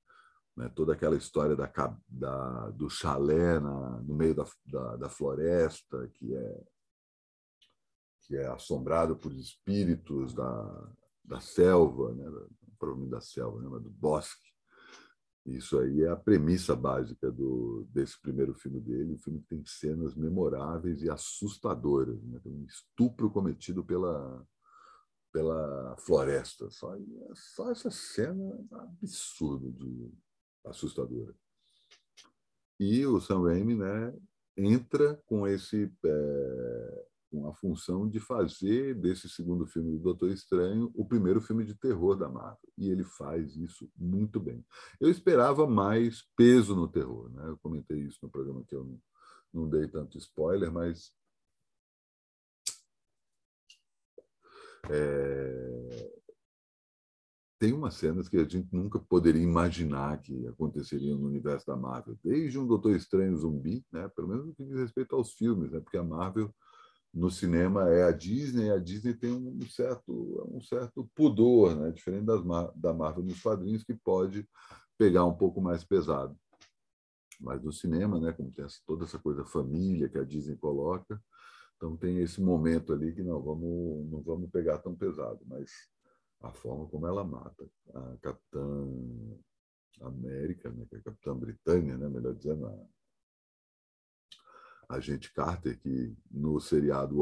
né? 0.56 0.70
toda 0.70 0.94
aquela 0.94 1.16
história 1.16 1.56
da, 1.56 1.72
da, 2.08 2.70
do 2.72 2.90
chalé 2.90 3.60
na, 3.60 4.02
no 4.02 4.16
meio 4.16 4.36
da, 4.36 4.46
da, 4.66 4.96
da, 4.98 5.10
floresta, 5.10 6.08
que 6.10 6.36
é, 6.36 6.64
que 8.22 8.36
é 8.36 8.48
assombrado 8.48 9.16
por 9.16 9.32
espíritos 9.34 10.34
da, 10.34 10.92
da 11.24 11.40
selva, 11.40 12.14
né? 12.14 12.26
provavelmente 12.78 13.12
da 13.12 13.22
selva, 13.22 13.62
né? 13.62 13.80
do 13.80 13.90
bosque. 13.90 14.52
Isso 15.48 15.80
aí 15.80 16.04
é 16.04 16.10
a 16.10 16.16
premissa 16.16 16.76
básica 16.76 17.32
do, 17.32 17.88
desse 17.94 18.20
primeiro 18.20 18.54
filme 18.54 18.82
dele. 18.82 19.14
O 19.14 19.18
filme 19.18 19.42
tem 19.48 19.64
cenas 19.66 20.14
memoráveis 20.14 21.02
e 21.02 21.10
assustadoras. 21.10 22.22
Né? 22.24 22.40
Tem 22.44 22.52
um 22.52 22.66
estupro 22.66 23.30
cometido 23.30 23.82
pela, 23.82 24.46
pela 25.32 25.96
floresta. 26.00 26.70
Só, 26.70 26.94
só 27.34 27.72
essa 27.72 27.90
cena 27.90 28.44
é 28.44 28.76
absurda 28.76 29.72
de 29.72 30.12
assustadora. 30.66 31.34
E 32.78 33.06
o 33.06 33.22
Sam 33.22 33.44
Raimi 33.44 33.76
né, 33.76 34.14
entra 34.58 35.16
com 35.26 35.48
esse 35.48 35.90
é, 36.06 37.06
com 37.30 37.48
a 37.48 37.54
função 37.54 38.08
de 38.08 38.20
fazer 38.20 38.96
desse 38.96 39.30
segundo 39.30 39.66
filme 39.66 39.92
do 39.92 40.00
Doutor 40.00 40.30
Estranho 40.30 40.92
o 40.96 41.06
primeiro 41.06 41.42
filme 41.42 41.64
de 41.66 41.76
terror 41.76 42.16
da 42.16 42.30
Marvel. 42.30 42.70
E 42.78 42.90
ele 42.90 43.04
faz 43.04 43.56
isso 43.56 43.90
muito 43.96 44.40
bem. 44.40 44.66
Eu 45.00 45.10
esperava 45.10 45.68
mais 45.68 46.24
peso 46.36 46.76
no 46.76 46.88
terror. 46.88 47.30
Né? 47.32 47.50
Eu 47.50 47.58
comentei 47.58 48.00
isso 48.00 48.20
no 48.24 48.30
programa 48.30 48.64
que 48.68 48.76
eu 48.76 48.84
não, 48.84 49.02
não 49.54 49.70
dei 49.70 49.88
tanto 49.88 50.18
spoiler, 50.18 50.72
mas. 50.72 51.12
É... 54.90 56.18
Tem 57.60 57.74
umas 57.74 57.96
cenas 57.96 58.30
que 58.30 58.38
a 58.38 58.48
gente 58.48 58.70
nunca 58.72 59.00
poderia 59.00 59.42
imaginar 59.42 60.22
que 60.22 60.48
aconteceriam 60.48 61.18
no 61.18 61.26
universo 61.26 61.66
da 61.66 61.76
Marvel, 61.76 62.16
desde 62.24 62.60
um 62.60 62.68
Doutor 62.68 62.96
Estranho 62.96 63.36
zumbi, 63.36 63.84
né? 63.92 64.08
pelo 64.10 64.28
menos 64.28 64.46
no 64.46 64.54
que 64.54 64.64
diz 64.64 64.76
respeito 64.76 65.16
aos 65.16 65.34
filmes, 65.34 65.72
né? 65.72 65.80
porque 65.80 65.98
a 65.98 66.04
Marvel 66.04 66.54
no 67.14 67.30
cinema 67.30 67.90
é 67.90 68.04
a 68.04 68.12
Disney, 68.12 68.70
a 68.70 68.78
Disney 68.78 69.14
tem 69.14 69.32
um 69.32 69.62
certo, 69.68 70.48
um 70.54 70.62
certo 70.62 71.10
pudor, 71.16 71.76
né? 71.76 71.92
diferente 71.92 72.26
das, 72.26 72.42
da 72.76 72.94
Marvel 72.94 73.24
nos 73.24 73.42
quadrinhos, 73.42 73.84
que 73.84 73.94
pode 73.94 74.48
pegar 74.98 75.26
um 75.26 75.34
pouco 75.34 75.62
mais 75.62 75.84
pesado. 75.84 76.38
Mas 77.40 77.64
no 77.64 77.72
cinema, 77.72 78.20
né, 78.20 78.32
como 78.32 78.52
tem 78.52 78.66
toda 78.86 79.06
essa 79.06 79.20
coisa 79.20 79.46
família 79.46 80.10
que 80.10 80.18
a 80.18 80.24
Disney 80.24 80.56
coloca, 80.56 81.22
então 81.76 81.96
tem 81.96 82.20
esse 82.20 82.42
momento 82.42 82.92
ali 82.92 83.14
que 83.14 83.22
não 83.22 83.42
vamos, 83.42 84.10
não 84.10 84.22
vamos 84.22 84.50
pegar 84.50 84.80
tão 84.80 84.96
pesado, 84.96 85.40
mas 85.46 85.72
a 86.42 86.52
forma 86.52 86.88
como 86.88 87.06
ela 87.06 87.24
mata 87.24 87.68
a 87.94 88.18
Capitã 88.22 88.88
América, 90.02 90.70
né, 90.72 90.86
que 90.90 90.96
é 90.96 91.00
a 91.00 91.04
Capitã 91.04 91.36
Britânia, 91.36 91.98
né, 91.98 92.08
melhor 92.10 92.34
dizendo, 92.34 92.66
a 92.66 92.86
agente 94.90 95.34
Carter, 95.34 95.80
que 95.80 96.16
no 96.32 96.60
seriado 96.60 97.18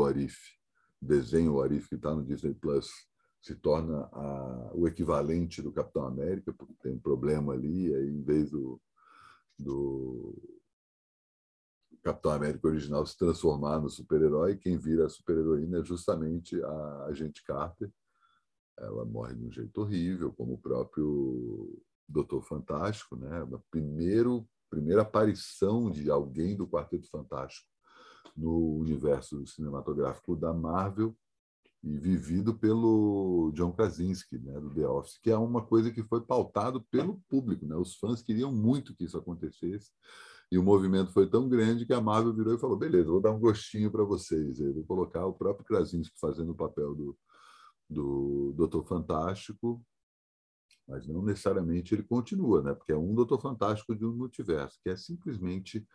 O 1.01 1.05
desenho 1.05 1.53
O 1.53 1.87
que 1.87 1.95
está 1.95 2.13
no 2.13 2.23
Disney 2.23 2.53
Plus, 2.53 2.89
se 3.41 3.55
torna 3.55 4.09
a, 4.11 4.71
o 4.73 4.87
equivalente 4.87 5.61
do 5.61 5.71
Capitão 5.71 6.05
América, 6.05 6.51
porque 6.53 6.73
tem 6.81 6.93
um 6.93 6.99
problema 6.99 7.53
ali, 7.53 7.93
aí 7.93 8.09
em 8.09 8.23
vez 8.23 8.49
do, 8.49 8.81
do 9.57 10.35
Capitão 12.01 12.31
América 12.31 12.67
original 12.67 13.05
se 13.05 13.17
transformar 13.17 13.79
no 13.79 13.89
super-herói, 13.89 14.57
quem 14.57 14.77
vira 14.77 15.05
a 15.05 15.09
super-heroína 15.09 15.79
é 15.79 15.83
justamente 15.83 16.61
a 16.63 17.05
agente 17.05 17.43
Carter. 17.43 17.91
Ela 18.77 19.05
morre 19.05 19.35
de 19.35 19.45
um 19.45 19.51
jeito 19.51 19.79
horrível, 19.81 20.33
como 20.33 20.53
o 20.53 20.57
próprio 20.57 21.81
Doutor 22.07 22.41
Fantástico, 22.43 23.15
né? 23.15 23.43
O 23.43 23.59
primeiro 23.71 24.47
primeira 24.75 25.03
aparição 25.03 25.89
de 25.89 26.11
alguém 26.11 26.53
do 26.53 26.67
Quarteto 26.67 27.09
Fantástico 27.09 27.65
no 28.35 28.75
universo 28.75 29.47
cinematográfico 29.47 30.35
da 30.35 30.53
Marvel 30.53 31.15
e 31.81 31.97
vivido 31.97 32.53
pelo 32.53 33.53
John 33.53 33.71
Krasinski, 33.71 34.37
né, 34.37 34.59
do 34.59 34.69
The 34.71 34.85
Office, 34.85 35.17
que 35.19 35.31
é 35.31 35.37
uma 35.37 35.65
coisa 35.65 35.91
que 35.91 36.03
foi 36.03 36.19
pautado 36.19 36.81
pelo 36.91 37.21
público. 37.29 37.65
Né? 37.65 37.75
Os 37.77 37.95
fãs 37.95 38.21
queriam 38.21 38.51
muito 38.51 38.93
que 38.93 39.05
isso 39.05 39.17
acontecesse 39.17 39.91
e 40.51 40.57
o 40.57 40.63
movimento 40.63 41.13
foi 41.13 41.29
tão 41.29 41.47
grande 41.47 41.85
que 41.85 41.93
a 41.93 42.01
Marvel 42.01 42.33
virou 42.33 42.53
e 42.53 42.59
falou: 42.59 42.75
beleza, 42.75 43.09
vou 43.09 43.21
dar 43.21 43.31
um 43.31 43.39
gostinho 43.39 43.89
para 43.89 44.03
vocês. 44.03 44.59
Eu 44.59 44.73
vou 44.73 44.83
colocar 44.83 45.25
o 45.25 45.33
próprio 45.33 45.65
Krasinski 45.65 46.19
fazendo 46.19 46.51
o 46.51 46.55
papel 46.55 46.93
do, 46.93 47.17
do 47.89 48.53
Doutor 48.57 48.85
Fantástico 48.85 49.81
mas 50.87 51.07
não 51.07 51.23
necessariamente 51.23 51.93
ele 51.93 52.03
continua, 52.03 52.61
né? 52.61 52.73
porque 52.73 52.91
é 52.91 52.97
um 52.97 53.13
Doutor 53.13 53.41
Fantástico 53.41 53.95
de 53.95 54.05
um 54.05 54.13
multiverso, 54.13 54.79
que 54.83 54.89
é 54.89 54.95
simplesmente 54.95 55.87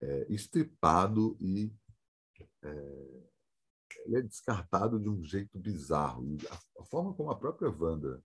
é, 0.00 0.26
estripado 0.32 1.36
e 1.40 1.72
é, 2.62 3.28
ele 4.04 4.16
é 4.18 4.22
descartado 4.22 4.98
de 4.98 5.08
um 5.08 5.22
jeito 5.22 5.58
bizarro. 5.58 6.24
A, 6.50 6.82
a 6.82 6.84
forma 6.84 7.14
como 7.14 7.30
a 7.30 7.38
própria 7.38 7.70
Wanda, 7.70 8.22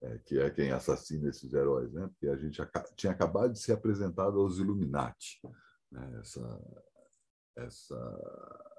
é, 0.00 0.18
que 0.18 0.38
é 0.38 0.50
quem 0.50 0.70
assassina 0.70 1.28
esses 1.28 1.52
heróis, 1.52 1.92
né? 1.92 2.06
porque 2.08 2.28
a 2.28 2.36
gente 2.36 2.60
tinha 2.96 3.12
acabado 3.12 3.52
de 3.52 3.58
ser 3.58 3.72
apresentado 3.72 4.38
aos 4.38 4.58
Illuminati, 4.58 5.40
né? 5.90 6.20
essa, 6.20 6.84
essa 7.56 8.74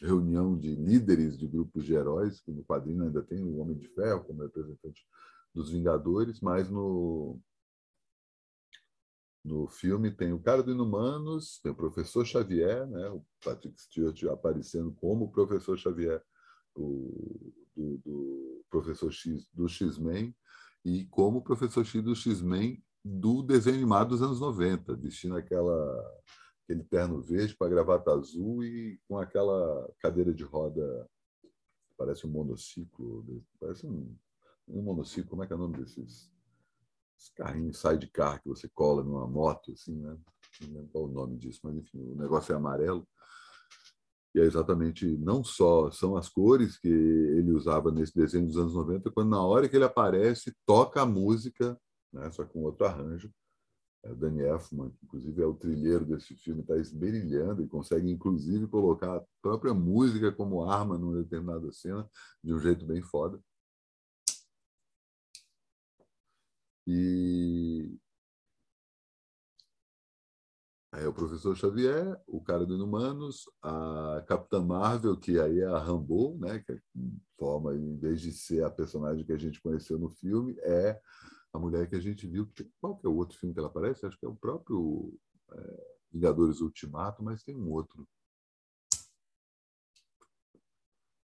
reunião 0.00 0.58
de 0.58 0.74
líderes 0.74 1.38
de 1.38 1.46
grupos 1.46 1.84
de 1.84 1.94
heróis, 1.94 2.40
que 2.40 2.52
no 2.52 2.64
quadrinho 2.64 3.04
ainda 3.04 3.22
tem 3.22 3.42
o 3.42 3.56
Homem 3.56 3.78
de 3.78 3.88
Ferro 3.88 4.24
como 4.24 4.42
representante 4.42 5.06
dos 5.56 5.70
Vingadores, 5.70 6.38
mas 6.42 6.68
no, 6.68 7.40
no 9.42 9.66
filme 9.66 10.10
tem 10.10 10.34
o 10.34 10.38
cara 10.38 10.62
do 10.62 10.70
Inumanos, 10.70 11.58
tem 11.62 11.72
o 11.72 11.74
professor 11.74 12.26
Xavier, 12.26 12.86
né? 12.86 13.08
o 13.08 13.24
Patrick 13.42 13.80
Stewart 13.80 14.22
aparecendo 14.24 14.92
como 14.92 15.24
o 15.24 15.32
professor 15.32 15.78
Xavier 15.78 16.22
o, 16.74 17.54
do, 17.74 17.96
do 18.04 18.64
professor 18.68 19.10
X 19.10 19.48
do 19.50 19.66
X-Men 19.66 20.36
e 20.84 21.06
como 21.06 21.38
o 21.38 21.42
professor 21.42 21.86
X 21.86 22.02
do 22.02 22.14
X-Men 22.14 22.84
do 23.02 23.42
desenho 23.42 23.76
animado 23.76 24.10
dos 24.10 24.20
anos 24.20 24.40
90, 24.40 24.94
vestindo 24.96 25.36
aquela 25.36 26.22
aquele 26.64 26.84
terno 26.84 27.22
verde 27.22 27.56
com 27.56 27.64
a 27.64 27.68
gravata 27.68 28.10
azul 28.10 28.62
e 28.62 29.00
com 29.08 29.16
aquela 29.16 29.90
cadeira 30.00 30.34
de 30.34 30.42
roda 30.42 31.08
parece 31.96 32.26
um 32.26 32.30
monociclo, 32.30 33.24
parece 33.58 33.86
um 33.86 34.14
um 34.68 34.82
monociclo, 34.82 35.30
como 35.30 35.44
é 35.44 35.46
que 35.46 35.52
é 35.52 35.56
o 35.56 35.58
nome 35.58 35.78
desses? 35.78 36.30
Esse 37.18 37.32
carrinho 37.34 37.72
sidecar 37.72 38.42
que 38.42 38.48
você 38.48 38.68
cola 38.68 39.02
numa 39.02 39.26
moto, 39.26 39.72
assim, 39.72 39.96
né? 39.96 40.16
Não 40.60 40.74
lembro 40.74 40.88
qual 40.90 41.04
o 41.04 41.12
nome 41.12 41.36
disso, 41.36 41.60
mas 41.64 41.76
enfim, 41.76 41.98
o 41.98 42.16
negócio 42.16 42.52
é 42.52 42.56
amarelo. 42.56 43.06
E 44.34 44.40
é 44.40 44.44
exatamente, 44.44 45.16
não 45.16 45.42
só 45.42 45.90
são 45.90 46.16
as 46.16 46.28
cores 46.28 46.78
que 46.78 46.88
ele 46.88 47.52
usava 47.52 47.90
nesse 47.90 48.14
desenho 48.14 48.46
dos 48.46 48.58
anos 48.58 48.74
90, 48.74 49.10
quando 49.10 49.30
na 49.30 49.42
hora 49.42 49.68
que 49.68 49.76
ele 49.76 49.84
aparece, 49.84 50.54
toca 50.66 51.00
a 51.00 51.06
música, 51.06 51.78
né? 52.12 52.30
só 52.30 52.44
com 52.44 52.62
outro 52.62 52.84
arranjo. 52.84 53.32
É 54.04 54.12
o 54.12 54.14
Danny 54.14 54.42
Elfman, 54.42 54.90
que 54.90 55.04
inclusive 55.04 55.42
é 55.42 55.46
o 55.46 55.54
trilheiro 55.54 56.04
desse 56.04 56.34
filme, 56.36 56.60
está 56.60 56.76
esmerilhando 56.76 57.62
e 57.62 57.66
consegue, 57.66 58.10
inclusive, 58.10 58.66
colocar 58.68 59.16
a 59.16 59.24
própria 59.42 59.74
música 59.74 60.30
como 60.30 60.64
arma 60.64 60.98
numa 60.98 61.22
determinada 61.22 61.72
cena, 61.72 62.08
de 62.44 62.54
um 62.54 62.60
jeito 62.60 62.84
bem 62.86 63.02
foda. 63.02 63.40
E 66.86 67.98
aí 70.92 71.04
é 71.04 71.08
o 71.08 71.12
professor 71.12 71.56
Xavier, 71.56 72.20
o 72.28 72.40
cara 72.40 72.64
do 72.64 72.74
Inumanos, 72.76 73.50
a 73.60 74.24
Capitã 74.28 74.62
Marvel, 74.62 75.16
que 75.16 75.40
aí 75.40 75.60
é 75.60 75.66
a 75.66 75.78
Rambo, 75.78 76.38
né, 76.38 76.60
que 76.60 76.72
é 76.72 76.80
forma, 77.36 77.74
em 77.74 77.96
vez 77.98 78.20
de 78.20 78.32
ser 78.32 78.64
a 78.64 78.70
personagem 78.70 79.24
que 79.24 79.32
a 79.32 79.38
gente 79.38 79.60
conheceu 79.60 79.98
no 79.98 80.08
filme, 80.10 80.56
é 80.60 81.00
a 81.52 81.58
mulher 81.58 81.88
que 81.88 81.96
a 81.96 82.00
gente 82.00 82.26
viu. 82.26 82.48
Qual 82.80 82.96
que 82.96 83.06
é 83.06 83.10
o 83.10 83.16
outro 83.16 83.36
filme 83.36 83.52
que 83.52 83.58
ela 83.58 83.68
aparece? 83.68 84.06
Acho 84.06 84.18
que 84.18 84.26
é 84.26 84.28
o 84.28 84.36
próprio 84.36 85.12
é, 85.52 85.96
Vingadores 86.12 86.60
Ultimato, 86.60 87.22
mas 87.22 87.42
tem 87.42 87.56
um 87.56 87.70
outro. 87.72 88.06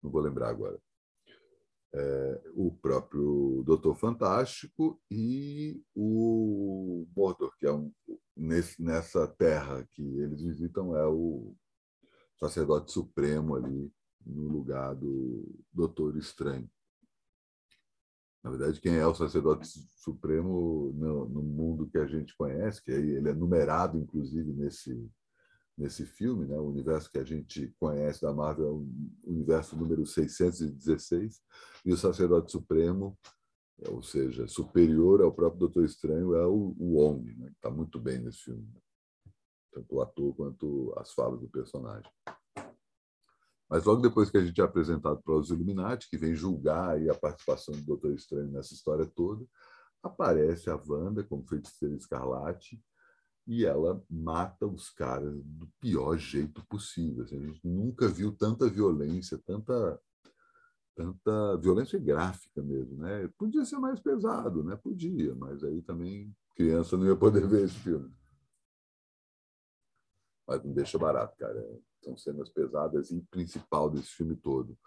Não 0.04 0.12
vou 0.12 0.22
lembrar 0.22 0.50
agora 0.50 0.80
é, 1.94 2.42
o 2.54 2.72
próprio 2.72 3.64
Doutor 3.66 3.96
Fantástico 3.96 5.00
e 5.10 5.82
o 5.96 7.08
Mordor, 7.16 7.56
que 7.58 7.66
é 7.66 7.72
um, 7.72 7.92
nesse, 8.36 8.82
nessa 8.82 9.28
terra 9.28 9.88
que 9.94 10.02
eles 10.02 10.42
visitam, 10.42 10.96
é 10.96 11.06
o 11.08 11.56
sacerdote 12.40 12.92
supremo 12.92 13.56
ali 13.56 13.92
no 14.26 14.48
lugar 14.48 14.96
do 14.96 15.48
Doutor 15.72 16.18
Estranho. 16.18 16.70
Na 18.44 18.52
verdade, 18.52 18.80
quem 18.80 18.96
é 18.96 19.06
o 19.06 19.16
sacerdote 19.16 19.68
supremo 19.96 20.94
no, 20.96 21.28
no 21.28 21.42
mundo 21.42 21.88
que 21.88 21.98
a 21.98 22.06
gente 22.06 22.36
conhece, 22.36 22.82
que 22.84 22.92
ele 22.92 23.28
é 23.28 23.34
numerado, 23.34 23.98
inclusive, 23.98 24.54
nesse, 24.54 25.10
nesse 25.78 26.06
filme, 26.06 26.46
né? 26.46 26.58
o 26.58 26.68
universo 26.68 27.12
que 27.12 27.20
a 27.20 27.24
gente 27.24 27.74
conhece 27.80 28.22
da 28.22 28.34
Marvel 28.34 28.66
é 28.66 28.72
o 28.72 28.88
universo 29.32 29.76
número 29.78 30.06
616, 30.06 31.40
e 31.86 31.94
o 31.94 31.98
Sacerdote 31.98 32.52
Supremo 32.52 33.18
é, 33.80 33.90
ou 33.92 34.02
seja, 34.02 34.48
superior 34.48 35.22
ao 35.22 35.32
próprio 35.32 35.60
Doutor 35.60 35.86
Estranho 35.86 36.34
é 36.36 36.46
o, 36.48 36.76
o 36.80 36.98
Wong, 36.98 37.32
né, 37.36 37.48
que 37.50 37.56
está 37.56 37.70
muito 37.70 38.00
bem 38.00 38.20
nesse 38.20 38.40
filme, 38.40 38.68
tanto 39.72 39.96
o 39.96 40.02
ator 40.02 40.36
quanto 40.36 40.94
as 40.98 41.14
falas 41.14 41.40
do 41.40 41.48
personagem. 41.48 42.12
Mas 43.70 43.84
logo 43.84 44.02
depois 44.02 44.32
que 44.32 44.38
a 44.38 44.44
gente 44.44 44.60
é 44.60 44.64
apresentado 44.64 45.22
para 45.22 45.36
os 45.36 45.50
Illuminati, 45.50 46.10
que 46.10 46.18
vem 46.18 46.34
julgar 46.34 46.98
a 47.10 47.14
participação 47.14 47.76
do 47.76 47.84
Doutor 47.84 48.14
Estranho 48.14 48.50
nessa 48.50 48.74
história 48.74 49.06
toda, 49.06 49.46
aparece 50.02 50.70
a 50.70 50.82
Wanda 50.88 51.24
como 51.24 51.48
feiticeira 51.48 51.96
escarlate 51.96 52.82
e 53.48 53.66
ela 53.66 54.04
mata 54.10 54.68
os 54.68 54.90
caras 54.90 55.34
do 55.44 55.68
pior 55.80 56.18
jeito 56.18 56.64
possível. 56.68 57.24
Assim, 57.24 57.38
a 57.38 57.46
gente 57.48 57.66
nunca 57.66 58.08
viu 58.10 58.36
tanta 58.36 58.70
violência, 58.70 59.38
tanta 59.38 60.00
tanta 60.94 61.56
violência 61.58 62.00
gráfica 62.00 62.62
mesmo, 62.62 62.98
né? 62.98 63.30
Podia 63.38 63.64
ser 63.64 63.78
mais 63.78 64.00
pesado, 64.00 64.64
né? 64.64 64.76
Podia, 64.76 65.36
mas 65.36 65.64
aí 65.64 65.80
também 65.84 66.36
criança 66.56 66.98
não 66.98 67.06
ia 67.06 67.16
poder 67.16 67.46
ver 67.48 67.66
esse 67.66 67.76
filme. 67.76 68.12
Mas 70.48 70.64
não 70.64 70.74
deixa 70.74 70.98
barato, 70.98 71.38
cara. 71.38 71.80
São 72.04 72.18
cenas 72.18 72.50
pesadas 72.50 73.12
e 73.12 73.22
principal 73.30 73.92
desse 73.92 74.10
filme 74.10 74.36
todo. 74.36 74.78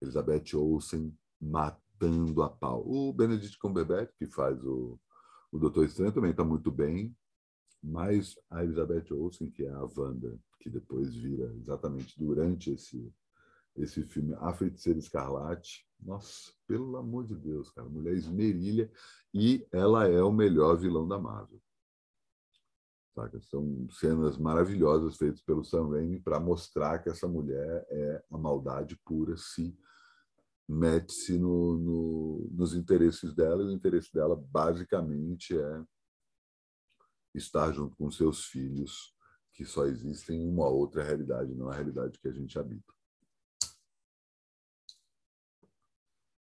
Elizabeth 0.00 0.54
Olsen 0.54 1.12
matando 1.40 2.42
a 2.42 2.48
pau. 2.48 2.84
O 2.86 3.12
Benedict 3.12 3.58
Cumberbatch, 3.58 4.14
que 4.16 4.26
faz 4.26 4.62
o, 4.64 4.98
o 5.50 5.58
Doutor 5.58 5.84
Estranho, 5.84 6.12
também 6.12 6.30
está 6.30 6.44
muito 6.44 6.70
bem. 6.70 7.14
Mas 7.86 8.34
a 8.50 8.64
Elizabeth 8.64 9.12
Olsen, 9.12 9.50
que 9.50 9.64
é 9.64 9.70
a 9.70 9.86
Wanda, 9.96 10.38
que 10.58 10.70
depois 10.70 11.14
vira 11.14 11.52
exatamente 11.54 12.18
durante 12.18 12.72
esse 12.72 13.12
esse 13.76 14.04
filme 14.04 14.34
A 14.38 14.52
Feiticeira 14.52 14.98
Escarlate. 14.98 15.84
Nossa, 16.00 16.52
pelo 16.66 16.96
amor 16.96 17.24
de 17.24 17.34
Deus, 17.34 17.70
cara, 17.70 17.88
mulher 17.88 18.14
esmerilha 18.14 18.90
e 19.32 19.66
ela 19.72 20.06
é 20.06 20.22
o 20.22 20.32
melhor 20.32 20.76
vilão 20.76 21.08
da 21.08 21.18
Marvel. 21.18 21.60
Saca? 23.14 23.40
São 23.42 23.88
cenas 23.90 24.36
maravilhosas 24.38 25.16
feitas 25.16 25.40
pelo 25.40 25.64
Sam 25.64 25.88
Raimi 25.90 26.20
para 26.20 26.38
mostrar 26.38 27.00
que 27.00 27.08
essa 27.08 27.26
mulher 27.26 27.86
é 27.88 28.24
a 28.30 28.38
maldade 28.38 28.96
pura, 29.04 29.36
se 29.36 29.76
mete-se 30.68 31.38
no, 31.38 31.76
no, 31.76 32.48
nos 32.52 32.74
interesses 32.74 33.34
dela 33.34 33.62
e 33.62 33.66
o 33.66 33.72
interesse 33.72 34.12
dela 34.12 34.36
basicamente 34.50 35.56
é 35.56 35.84
estar 37.34 37.72
junto 37.72 37.96
com 37.96 38.10
seus 38.10 38.44
filhos, 38.46 39.14
que 39.52 39.64
só 39.64 39.86
existem 39.86 40.42
em 40.42 40.48
uma 40.48 40.68
outra 40.68 41.02
realidade, 41.02 41.54
não 41.54 41.68
a 41.68 41.74
realidade 41.74 42.18
que 42.18 42.28
a 42.28 42.32
gente 42.32 42.58
habita. 42.58 42.92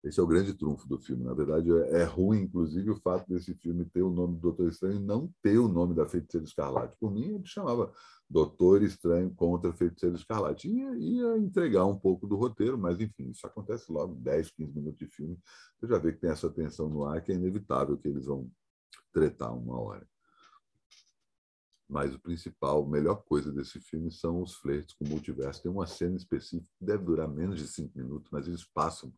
Esse 0.05 0.19
é 0.19 0.23
o 0.23 0.27
grande 0.27 0.53
trunfo 0.53 0.89
do 0.89 0.99
filme. 0.99 1.23
Na 1.23 1.33
verdade, 1.33 1.71
é, 1.71 2.01
é 2.01 2.05
ruim, 2.05 2.41
inclusive, 2.43 2.91
o 2.91 2.97
fato 2.97 3.29
desse 3.29 3.55
filme 3.55 3.85
ter 3.85 4.03
o 4.03 4.11
nome 4.11 4.35
do 4.35 4.41
Doutor 4.41 4.69
Estranho 4.69 4.97
e 4.97 5.05
não 5.05 5.33
ter 5.41 5.59
o 5.59 5.69
nome 5.69 5.95
da 5.95 6.05
Feiticeira 6.05 6.45
Escarlate. 6.45 6.97
Por 6.99 7.13
mim, 7.13 7.37
ele 7.37 7.47
chamava 7.47 7.93
Doutor 8.29 8.83
Estranho 8.83 9.33
contra 9.33 9.73
Feiticeira 9.73 10.17
Escarlate. 10.17 10.69
Ia, 10.69 10.97
ia 10.97 11.39
entregar 11.39 11.85
um 11.87 11.97
pouco 11.97 12.27
do 12.27 12.35
roteiro, 12.35 12.77
mas, 12.77 13.01
enfim, 13.01 13.31
isso 13.31 13.47
acontece 13.47 13.93
logo 13.93 14.17
10, 14.17 14.51
15 14.51 14.75
minutos 14.75 14.99
de 14.99 15.07
filme. 15.07 15.39
Você 15.79 15.87
já 15.87 15.99
vê 15.99 16.13
que 16.13 16.19
tem 16.19 16.31
essa 16.31 16.51
tensão 16.51 16.89
no 16.89 17.05
ar, 17.05 17.23
que 17.23 17.31
é 17.31 17.37
inevitável 17.37 17.97
que 17.97 18.09
eles 18.09 18.27
vão 18.27 18.51
tretar 19.13 19.57
uma 19.57 19.81
hora. 19.81 20.05
Mas 21.93 22.15
o 22.15 22.19
principal, 22.19 22.83
a 22.83 22.89
melhor 22.89 23.17
coisa 23.25 23.53
desse 23.53 23.79
filme 23.79 24.11
são 24.11 24.41
os 24.41 24.55
flertes 24.55 24.97
com 24.97 25.05
o 25.05 25.09
multiverso. 25.09 25.63
Tem 25.63 25.71
uma 25.71 25.87
cena 25.87 26.17
específica 26.17 26.73
que 26.79 26.87
deve 26.87 27.05
durar 27.05 27.29
menos 27.29 27.59
de 27.59 27.69
cinco 27.69 27.99
minutos, 27.99 28.31
mas 28.33 28.49
eles 28.49 28.65
passam 28.65 29.13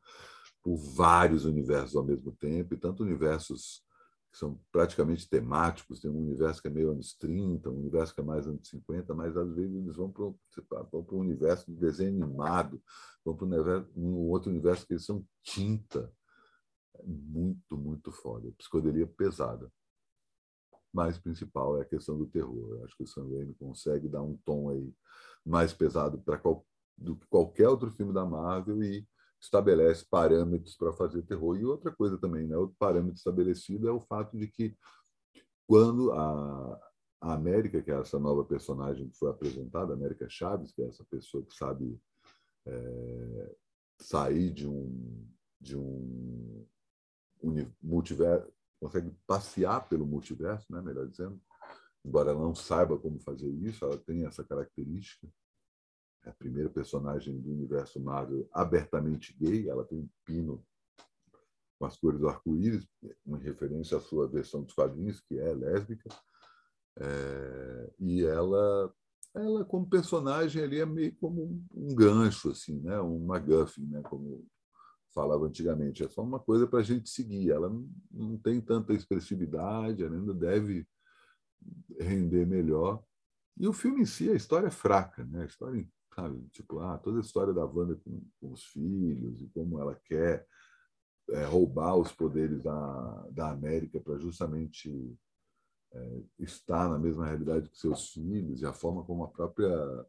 por 0.60 0.76
vários 0.76 1.44
universos 1.44 1.94
ao 1.94 2.02
mesmo 2.02 2.32
tempo, 2.32 2.74
e 2.74 2.76
tanto 2.76 3.04
universos 3.04 3.84
que 4.32 4.38
são 4.38 4.58
praticamente 4.72 5.28
temáticos, 5.28 6.00
tem 6.00 6.10
um 6.10 6.18
universo 6.18 6.60
que 6.60 6.66
é 6.66 6.70
meio 6.70 6.90
anos 6.90 7.14
30, 7.14 7.70
um 7.70 7.78
universo 7.78 8.12
que 8.12 8.20
é 8.20 8.24
mais 8.24 8.48
anos 8.48 8.68
50, 8.68 9.14
mas 9.14 9.36
às 9.36 9.54
vezes 9.54 9.76
eles 9.76 9.94
vão 9.94 10.10
para, 10.10 10.24
um 10.24 11.20
universo 11.20 11.70
de 11.70 11.78
desenho 11.78 12.24
animado, 12.24 12.82
vão 13.24 13.36
para 13.36 13.46
um, 13.46 13.86
um 13.94 14.30
outro 14.30 14.50
universo 14.50 14.84
que 14.84 14.94
eles 14.94 15.04
são 15.04 15.24
tinta. 15.44 16.12
É 16.96 17.02
muito, 17.06 17.76
muito 17.76 18.10
foda. 18.10 18.50
Psicodelia 18.58 19.06
pesada. 19.06 19.70
Mas 20.94 21.18
principal 21.18 21.76
é 21.76 21.82
a 21.82 21.84
questão 21.84 22.16
do 22.16 22.26
terror. 22.26 22.70
Eu 22.70 22.84
acho 22.84 22.96
que 22.96 23.02
o 23.02 23.06
Sam 23.06 23.24
Raimi 23.24 23.52
consegue 23.54 24.08
dar 24.08 24.22
um 24.22 24.36
tom 24.44 24.70
aí 24.70 24.94
mais 25.44 25.72
pesado 25.74 26.18
para 26.18 26.38
qual, 26.38 26.64
do 26.96 27.16
que 27.16 27.26
qualquer 27.26 27.68
outro 27.68 27.90
filme 27.90 28.12
da 28.12 28.24
Marvel 28.24 28.80
e 28.80 29.04
estabelece 29.40 30.06
parâmetros 30.08 30.76
para 30.76 30.92
fazer 30.92 31.22
terror. 31.22 31.58
E 31.58 31.64
outra 31.64 31.90
coisa 31.90 32.16
também, 32.16 32.46
né? 32.46 32.56
outro 32.56 32.76
parâmetro 32.78 33.16
estabelecido 33.16 33.88
é 33.88 33.92
o 33.92 34.00
fato 34.00 34.38
de 34.38 34.46
que 34.46 34.76
quando 35.66 36.12
a, 36.12 36.80
a 37.20 37.34
América, 37.34 37.82
que 37.82 37.90
é 37.90 38.00
essa 38.00 38.18
nova 38.18 38.44
personagem 38.44 39.08
que 39.08 39.18
foi 39.18 39.30
apresentada, 39.30 39.92
a 39.92 39.96
América 39.96 40.28
Chaves, 40.28 40.72
que 40.72 40.80
é 40.80 40.86
essa 40.86 41.04
pessoa 41.10 41.44
que 41.44 41.54
sabe 41.54 42.00
é, 42.66 43.56
sair 44.00 44.50
de 44.50 44.68
um, 44.68 45.26
de 45.60 45.76
um 45.76 46.66
multiverso, 47.82 48.50
consegue 48.80 49.10
passear 49.26 49.88
pelo 49.88 50.06
multiverso, 50.06 50.72
né? 50.72 50.80
melhor 50.80 51.06
dizendo, 51.08 51.40
embora 52.04 52.30
ela 52.30 52.40
não 52.40 52.54
saiba 52.54 52.98
como 52.98 53.18
fazer 53.20 53.48
isso, 53.48 53.84
ela 53.84 53.96
tem 53.96 54.26
essa 54.26 54.44
característica 54.44 55.26
é 56.24 56.30
a 56.30 56.34
primeira 56.34 56.70
personagem 56.70 57.38
do 57.38 57.52
universo 57.52 58.00
Marvel 58.00 58.48
abertamente 58.52 59.36
gay. 59.38 59.68
Ela 59.68 59.84
tem 59.84 59.98
um 59.98 60.08
pino 60.24 60.64
com 61.78 61.84
as 61.84 61.96
cores 61.98 62.18
do 62.18 62.28
arco-íris, 62.28 62.86
uma 63.26 63.38
referência 63.38 63.98
à 63.98 64.00
sua 64.00 64.26
versão 64.26 64.62
dos 64.62 64.72
quadrinhos, 64.72 65.20
que 65.20 65.38
é 65.38 65.52
lésbica. 65.52 66.08
É, 66.96 67.92
e 67.98 68.24
ela, 68.24 68.94
ela 69.34 69.64
como 69.64 69.88
personagem 69.88 70.62
ali 70.62 70.80
é 70.80 70.86
meio 70.86 71.14
como 71.16 71.42
um, 71.42 71.66
um 71.74 71.94
gancho, 71.94 72.50
assim, 72.50 72.80
né? 72.80 72.98
um 73.00 73.18
MacGuffin, 73.26 73.86
né? 73.86 74.02
como 74.02 74.46
falava 75.14 75.46
antigamente. 75.46 76.04
É 76.04 76.08
só 76.08 76.22
uma 76.22 76.40
coisa 76.40 76.66
para 76.66 76.80
a 76.80 76.82
gente 76.82 77.08
seguir. 77.08 77.50
Ela 77.50 77.72
não, 78.10 78.36
tem 78.38 78.60
tanta 78.60 78.92
expressividade, 78.92 80.02
ela 80.02 80.16
ainda 80.16 80.34
deve 80.34 80.86
render 81.98 82.46
melhor. 82.46 83.02
E 83.56 83.68
o 83.68 83.72
filme 83.72 84.02
em 84.02 84.06
si, 84.06 84.28
a 84.28 84.34
história 84.34 84.66
é 84.66 84.70
fraca, 84.70 85.24
né? 85.24 85.42
A 85.42 85.46
história 85.46 85.88
sabe? 86.14 86.40
Tipo, 86.50 86.78
ah, 86.80 86.98
toda 86.98 87.18
a 87.18 87.20
história 87.20 87.52
da 87.52 87.64
Wanda 87.64 87.96
com, 87.96 88.22
com 88.40 88.52
os 88.52 88.64
filhos 88.66 89.42
e 89.42 89.48
como 89.48 89.80
ela 89.80 89.94
quer 90.04 90.46
é, 91.30 91.44
roubar 91.44 91.96
os 91.96 92.12
poderes 92.12 92.62
da, 92.62 93.28
da 93.30 93.50
América 93.50 94.00
para 94.00 94.18
justamente 94.18 95.18
é, 95.92 96.22
estar 96.38 96.88
na 96.88 96.98
mesma 96.98 97.26
realidade 97.26 97.68
que 97.68 97.78
seus 97.78 98.10
filhos 98.10 98.62
e 98.62 98.66
a 98.66 98.72
forma 98.72 99.04
como 99.04 99.24
a 99.24 99.28
própria 99.28 100.06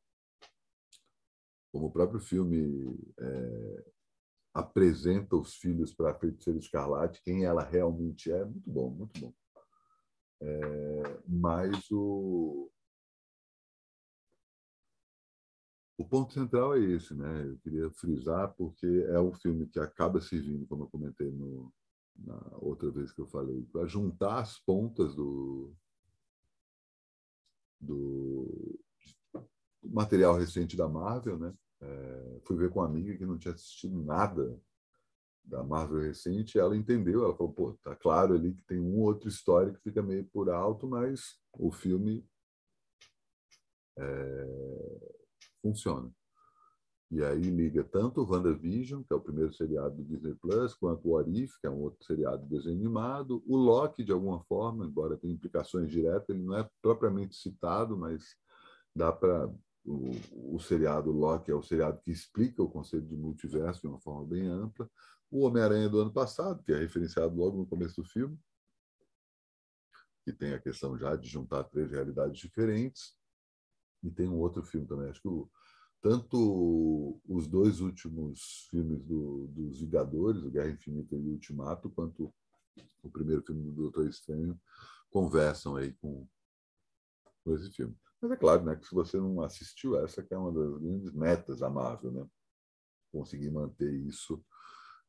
como 1.72 1.88
o 1.88 1.92
próprio 1.92 2.22
filme 2.22 2.98
é, 3.20 3.86
apresenta 4.56 5.36
os 5.36 5.56
filhos 5.56 5.94
para 5.94 6.12
a 6.12 6.16
feiticeira 6.16 6.58
escarlate, 6.58 7.22
quem 7.22 7.44
ela 7.44 7.64
realmente 7.64 8.32
é, 8.32 8.44
muito 8.44 8.72
bom, 8.72 8.90
muito 8.90 9.20
bom. 9.20 9.34
É, 10.42 11.20
mas 11.28 11.92
o, 11.92 12.72
O 15.98 16.04
ponto 16.04 16.34
central 16.34 16.76
é 16.76 16.82
esse, 16.82 17.14
né? 17.14 17.48
Eu 17.48 17.58
queria 17.60 17.90
frisar 17.90 18.54
porque 18.56 18.86
é 19.08 19.20
um 19.20 19.34
filme 19.34 19.66
que 19.66 19.80
acaba 19.80 20.20
servindo, 20.20 20.68
como 20.68 20.84
eu 20.84 20.90
comentei 20.90 21.32
no, 21.32 21.74
na 22.18 22.38
outra 22.58 22.92
vez 22.92 23.14
que 23.14 23.22
eu 23.22 23.28
falei, 23.28 23.64
para 23.72 23.88
juntar 23.88 24.40
as 24.40 24.60
pontas 24.60 25.16
do, 25.16 25.74
do 27.80 28.78
material 29.82 30.38
recente 30.38 30.76
da 30.76 30.88
Marvel, 30.88 31.40
né? 31.40 31.54
É, 31.86 32.40
fui 32.46 32.58
ver 32.58 32.72
com 32.72 32.80
uma 32.80 32.88
amiga 32.88 33.16
que 33.16 33.26
não 33.26 33.38
tinha 33.38 33.54
assistido 33.54 34.04
nada 34.04 34.60
da 35.44 35.64
Marvel 35.64 36.02
recente, 36.02 36.58
ela 36.58 36.76
entendeu, 36.76 37.24
ela 37.24 37.36
falou, 37.36 37.54
pô, 37.54 37.74
tá 37.84 37.96
claro 37.96 38.34
ali 38.34 38.54
que 38.54 38.64
tem 38.64 38.80
um 38.80 39.00
outro 39.02 39.30
história 39.30 39.72
que 39.72 39.82
fica 39.82 40.02
meio 40.02 40.26
por 40.26 40.50
alto, 40.50 40.88
mas 40.88 41.40
o 41.54 41.72
filme 41.72 42.28
é, 43.98 44.48
funciona. 45.62 46.12
E 47.12 47.24
aí 47.24 47.42
liga 47.42 47.84
tanto 47.84 48.22
o 48.22 48.30
WandaVision, 48.30 49.04
que 49.04 49.14
é 49.14 49.16
o 49.16 49.22
primeiro 49.22 49.54
seriado 49.54 49.96
do 49.96 50.04
Disney 50.04 50.34
Plus, 50.34 50.74
quanto 50.74 51.08
o 51.08 51.14
Orif, 51.14 51.54
que 51.62 51.68
é 51.68 51.70
um 51.70 51.82
outro 51.82 52.04
seriado 52.04 52.44
de 52.44 52.50
desenho 52.50 52.78
animado, 52.78 53.44
o 53.46 53.56
Loki, 53.56 54.04
de 54.04 54.12
alguma 54.12 54.44
forma, 54.46 54.86
embora 54.86 55.16
tenha 55.16 55.34
implicações 55.34 55.92
diretas, 55.92 56.30
ele 56.30 56.44
não 56.44 56.58
é 56.58 56.68
propriamente 56.82 57.36
citado, 57.36 57.96
mas 57.96 58.36
dá 58.96 59.12
para. 59.12 59.50
O, 59.86 60.56
o 60.56 60.60
seriado 60.60 61.12
Loki 61.12 61.52
é 61.52 61.56
o 61.56 61.62
seriado 61.62 62.02
que 62.02 62.12
explica 62.12 62.64
o 62.64 62.70
conceito 62.70 63.08
de 63.08 63.16
multiverso 63.16 63.82
de 63.82 63.88
uma 63.88 64.00
forma 64.00 64.26
bem 64.26 64.48
ampla. 64.48 64.90
O 65.30 65.42
Homem-Aranha 65.42 65.88
do 65.88 66.00
ano 66.00 66.12
passado, 66.12 66.64
que 66.64 66.72
é 66.72 66.78
referenciado 66.78 67.36
logo 67.36 67.58
no 67.58 67.68
começo 67.68 68.02
do 68.02 68.08
filme, 68.08 68.38
que 70.24 70.34
tem 70.34 70.54
a 70.54 70.60
questão 70.60 70.98
já 70.98 71.16
de 71.16 71.28
juntar 71.28 71.64
três 71.66 71.92
realidades 71.92 72.40
diferentes. 72.40 73.16
E 74.04 74.10
tem 74.10 74.28
um 74.28 74.40
outro 74.40 74.64
filme 74.64 74.88
também, 74.88 75.10
acho 75.10 75.22
que 75.22 75.28
o 75.28 75.50
tanto 76.02 77.20
os 77.28 77.48
dois 77.48 77.80
últimos 77.80 78.68
filmes 78.70 79.04
do, 79.04 79.48
dos 79.48 79.80
Vingadores, 79.80 80.44
o 80.44 80.52
Guerra 80.52 80.70
Infinita 80.70 81.16
e 81.16 81.20
o 81.20 81.32
Ultimato, 81.32 81.90
quanto 81.90 82.32
o 83.02 83.10
primeiro 83.10 83.42
filme 83.42 83.64
do 83.64 83.72
Doutor 83.72 84.08
Estranho, 84.08 84.60
conversam 85.10 85.76
aí 85.76 85.94
com, 85.94 86.28
com 87.44 87.56
esse 87.56 87.72
filme. 87.72 87.96
Mas 88.26 88.32
é 88.32 88.38
claro, 88.38 88.64
né, 88.64 88.76
que 88.76 88.88
se 88.88 88.96
você 88.96 89.18
não 89.18 89.40
assistiu, 89.42 90.00
essa 90.00 90.24
que 90.24 90.34
é 90.34 90.38
uma 90.38 90.52
das 90.52 90.82
grandes 90.82 91.14
metas 91.14 91.60
da 91.60 91.70
Marvel, 91.70 92.12
né? 92.12 92.28
Conseguir 93.12 93.52
manter 93.52 93.94
isso 93.94 94.44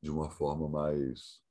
de 0.02 0.10
uma 0.10 0.30
forma 0.30 0.68
mais 0.68 1.42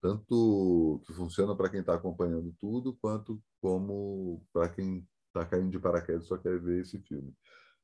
tanto 0.00 1.02
que 1.06 1.12
funciona 1.12 1.54
para 1.54 1.68
quem 1.68 1.80
está 1.80 1.94
acompanhando 1.94 2.50
tudo, 2.58 2.96
quanto 2.96 3.42
como 3.60 4.42
para 4.54 4.70
quem 4.70 5.06
está 5.26 5.44
caindo 5.44 5.70
de 5.70 5.78
paraquedas 5.78 6.24
e 6.24 6.28
só 6.28 6.38
quer 6.38 6.58
ver 6.58 6.80
esse 6.80 6.98
filme. 7.02 7.36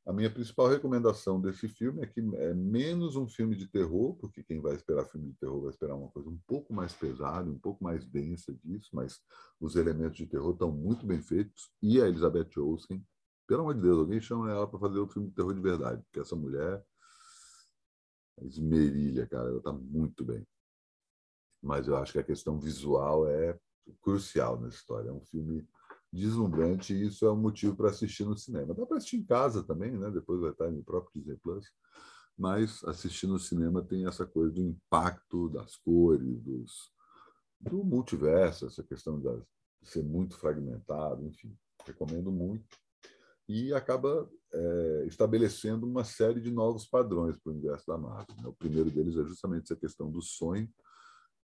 A 0.07 0.13
minha 0.13 0.31
principal 0.31 0.69
recomendação 0.69 1.41
desse 1.41 1.67
filme 1.67 2.01
é 2.01 2.07
que 2.07 2.21
é 2.21 2.55
menos 2.55 3.17
um 3.17 3.27
filme 3.29 3.57
de 3.57 3.67
terror, 3.67 4.15
porque 4.15 4.41
quem 4.45 4.61
vai 4.61 4.77
esperar 4.77 5.05
filme 5.07 5.33
de 5.33 5.37
terror 5.37 5.61
vai 5.61 5.71
esperar 5.71 5.97
uma 5.97 6.09
coisa 6.09 6.29
um 6.31 6.39
pouco 6.47 6.73
mais 6.73 6.93
pesada, 6.93 7.51
um 7.51 7.59
pouco 7.59 7.83
mais 7.83 8.07
densa 8.07 8.55
disso, 8.63 8.89
mas 8.93 9.19
os 9.61 9.75
elementos 9.75 10.17
de 10.17 10.27
terror 10.27 10.53
estão 10.53 10.71
muito 10.71 11.05
bem 11.05 11.21
feitos. 11.21 11.73
E 11.83 12.01
a 12.01 12.07
Elizabeth 12.07 12.57
Olsen, 12.57 13.05
pelo 13.49 13.63
amor 13.63 13.75
de 13.75 13.81
Deus, 13.81 13.99
alguém 13.99 14.21
chama 14.21 14.49
ela 14.49 14.69
para 14.69 14.79
fazer 14.79 15.01
um 15.01 15.09
filme 15.09 15.29
de 15.29 15.35
terror 15.35 15.53
de 15.53 15.61
verdade, 15.61 16.01
porque 16.05 16.21
essa 16.21 16.37
mulher 16.37 16.85
esmerilha, 18.43 19.27
cara, 19.27 19.49
ela 19.49 19.59
está 19.59 19.73
muito 19.73 20.25
bem. 20.25 20.47
Mas 21.61 21.89
eu 21.89 21.97
acho 21.97 22.13
que 22.13 22.21
a 22.21 22.25
questão 22.25 22.61
visual 22.61 23.29
é 23.29 23.59
crucial 24.01 24.61
na 24.61 24.69
história. 24.69 25.09
É 25.09 25.13
um 25.13 25.25
filme 25.25 25.67
deslumbrante 26.13 26.95
e 26.95 27.07
isso 27.07 27.27
é 27.27 27.33
um 27.33 27.37
motivo 27.37 27.77
para 27.77 27.91
assistir 27.91 28.25
no 28.25 28.37
cinema. 28.37 28.75
Dá 28.75 28.87
para 28.87 28.97
assistir 28.97 29.17
em 29.17 29.25
casa 29.25 29.63
também, 29.63 29.97
né? 29.97 30.11
depois 30.11 30.41
vai 30.41 30.51
estar 30.51 30.71
no 30.71 30.83
próprio 30.83 31.13
Disney 31.15 31.37
Plus. 31.37 31.67
Mas 32.39 32.85
assistir 32.85 33.27
no 33.27 33.39
cinema 33.39 33.83
tem 33.83 34.07
essa 34.07 34.27
coisa 34.27 34.53
do 34.53 34.61
impacto 34.61 35.49
das 35.49 35.77
cores, 35.77 36.43
dos, 36.43 36.93
do 37.59 37.83
multiverso, 37.83 38.67
essa 38.67 38.83
questão 38.83 39.19
de 39.19 39.29
ser 39.83 40.03
muito 40.03 40.37
fragmentado, 40.37 41.25
enfim. 41.25 41.57
Recomendo 41.87 42.31
muito. 42.31 42.77
E 43.49 43.73
acaba 43.73 44.29
é, 44.53 45.05
estabelecendo 45.07 45.87
uma 45.87 46.05
série 46.05 46.41
de 46.41 46.51
novos 46.51 46.87
padrões 46.87 47.37
para 47.39 47.51
o 47.51 47.55
universo 47.55 47.87
da 47.87 47.97
Marvel. 47.97 48.37
Né? 48.37 48.49
O 48.49 48.53
primeiro 48.53 48.91
deles 48.91 49.17
é 49.17 49.25
justamente 49.25 49.65
essa 49.65 49.77
questão 49.77 50.11
do 50.11 50.21
sonho, 50.21 50.69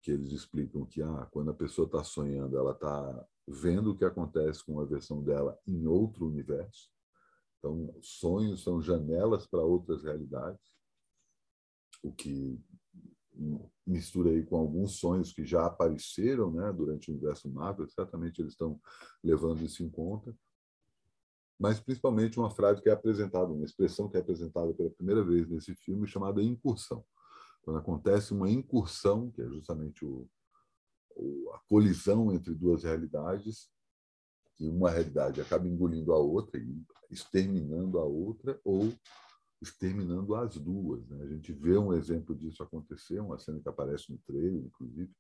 que 0.02 0.12
eles 0.12 0.32
explicam 0.32 0.86
que 0.86 1.02
ah, 1.02 1.28
quando 1.32 1.52
a 1.52 1.54
pessoa 1.54 1.86
está 1.86 2.04
sonhando, 2.04 2.58
ela 2.58 2.72
está 2.72 3.26
vendo 3.48 3.92
o 3.92 3.98
que 3.98 4.06
acontece 4.06 4.66
com 4.66 4.80
a 4.80 4.86
versão 4.86 5.24
dela 5.24 5.58
em 5.68 5.86
outro 5.86 6.28
universo. 6.28 6.90
Então, 7.60 7.96
sonhos 8.02 8.64
são 8.64 8.82
janelas 8.82 9.46
para 9.46 9.62
outras 9.62 10.04
realidades, 10.04 10.62
o 12.02 12.12
que 12.12 12.60
mistura 13.86 14.30
aí 14.30 14.44
com 14.44 14.58
alguns 14.58 15.00
sonhos 15.00 15.32
que 15.32 15.46
já 15.46 15.66
apareceram 15.66 16.52
né, 16.52 16.72
durante 16.72 17.10
o 17.10 17.14
universo 17.14 17.50
Marvel, 17.50 17.88
certamente 17.88 18.42
eles 18.42 18.54
estão 18.54 18.80
levando 19.24 19.64
isso 19.64 19.84
em 19.84 19.90
conta. 19.90 20.36
Mas, 21.60 21.80
principalmente, 21.80 22.40
uma 22.40 22.50
frase 22.50 22.82
que 22.82 22.90
é 22.90 22.92
apresentada, 22.92 23.52
uma 23.52 23.66
expressão 23.66 24.10
que 24.10 24.18
é 24.18 24.20
apresentada 24.20 24.74
pela 24.74 24.90
primeira 24.90 25.24
vez 25.24 25.48
nesse 25.48 25.76
filme, 25.76 26.08
chamada 26.08 26.42
incursão. 26.42 27.06
Quando 27.62 27.80
acontece 27.80 28.34
uma 28.34 28.50
incursão, 28.50 29.32
que 29.32 29.42
é 29.42 29.48
justamente 29.48 30.06
o, 30.06 30.28
a 31.54 31.60
colisão 31.68 32.32
entre 32.34 32.54
duas 32.54 32.84
realidades, 32.84 33.70
e 34.60 34.68
uma 34.68 34.92
realidade 34.92 35.42
acaba 35.42 35.68
engolindo 35.68 36.14
a 36.14 36.18
outra 36.18 36.60
e 36.60 36.84
exterminando 37.10 38.00
a 38.00 38.04
outra, 38.04 38.60
ou 38.64 38.94
exterminando 39.62 40.36
as 40.36 40.56
duas. 40.58 41.08
Né? 41.08 41.24
A 41.24 41.28
gente 41.28 41.52
vê 41.54 41.78
um 41.78 41.94
exemplo 41.94 42.36
disso 42.36 42.64
acontecer, 42.64 43.20
uma 43.20 43.38
cena 43.38 43.60
que 43.60 43.70
aparece 43.70 44.12
no 44.12 44.18
trailer, 44.20 44.64
inclusive. 44.64 45.12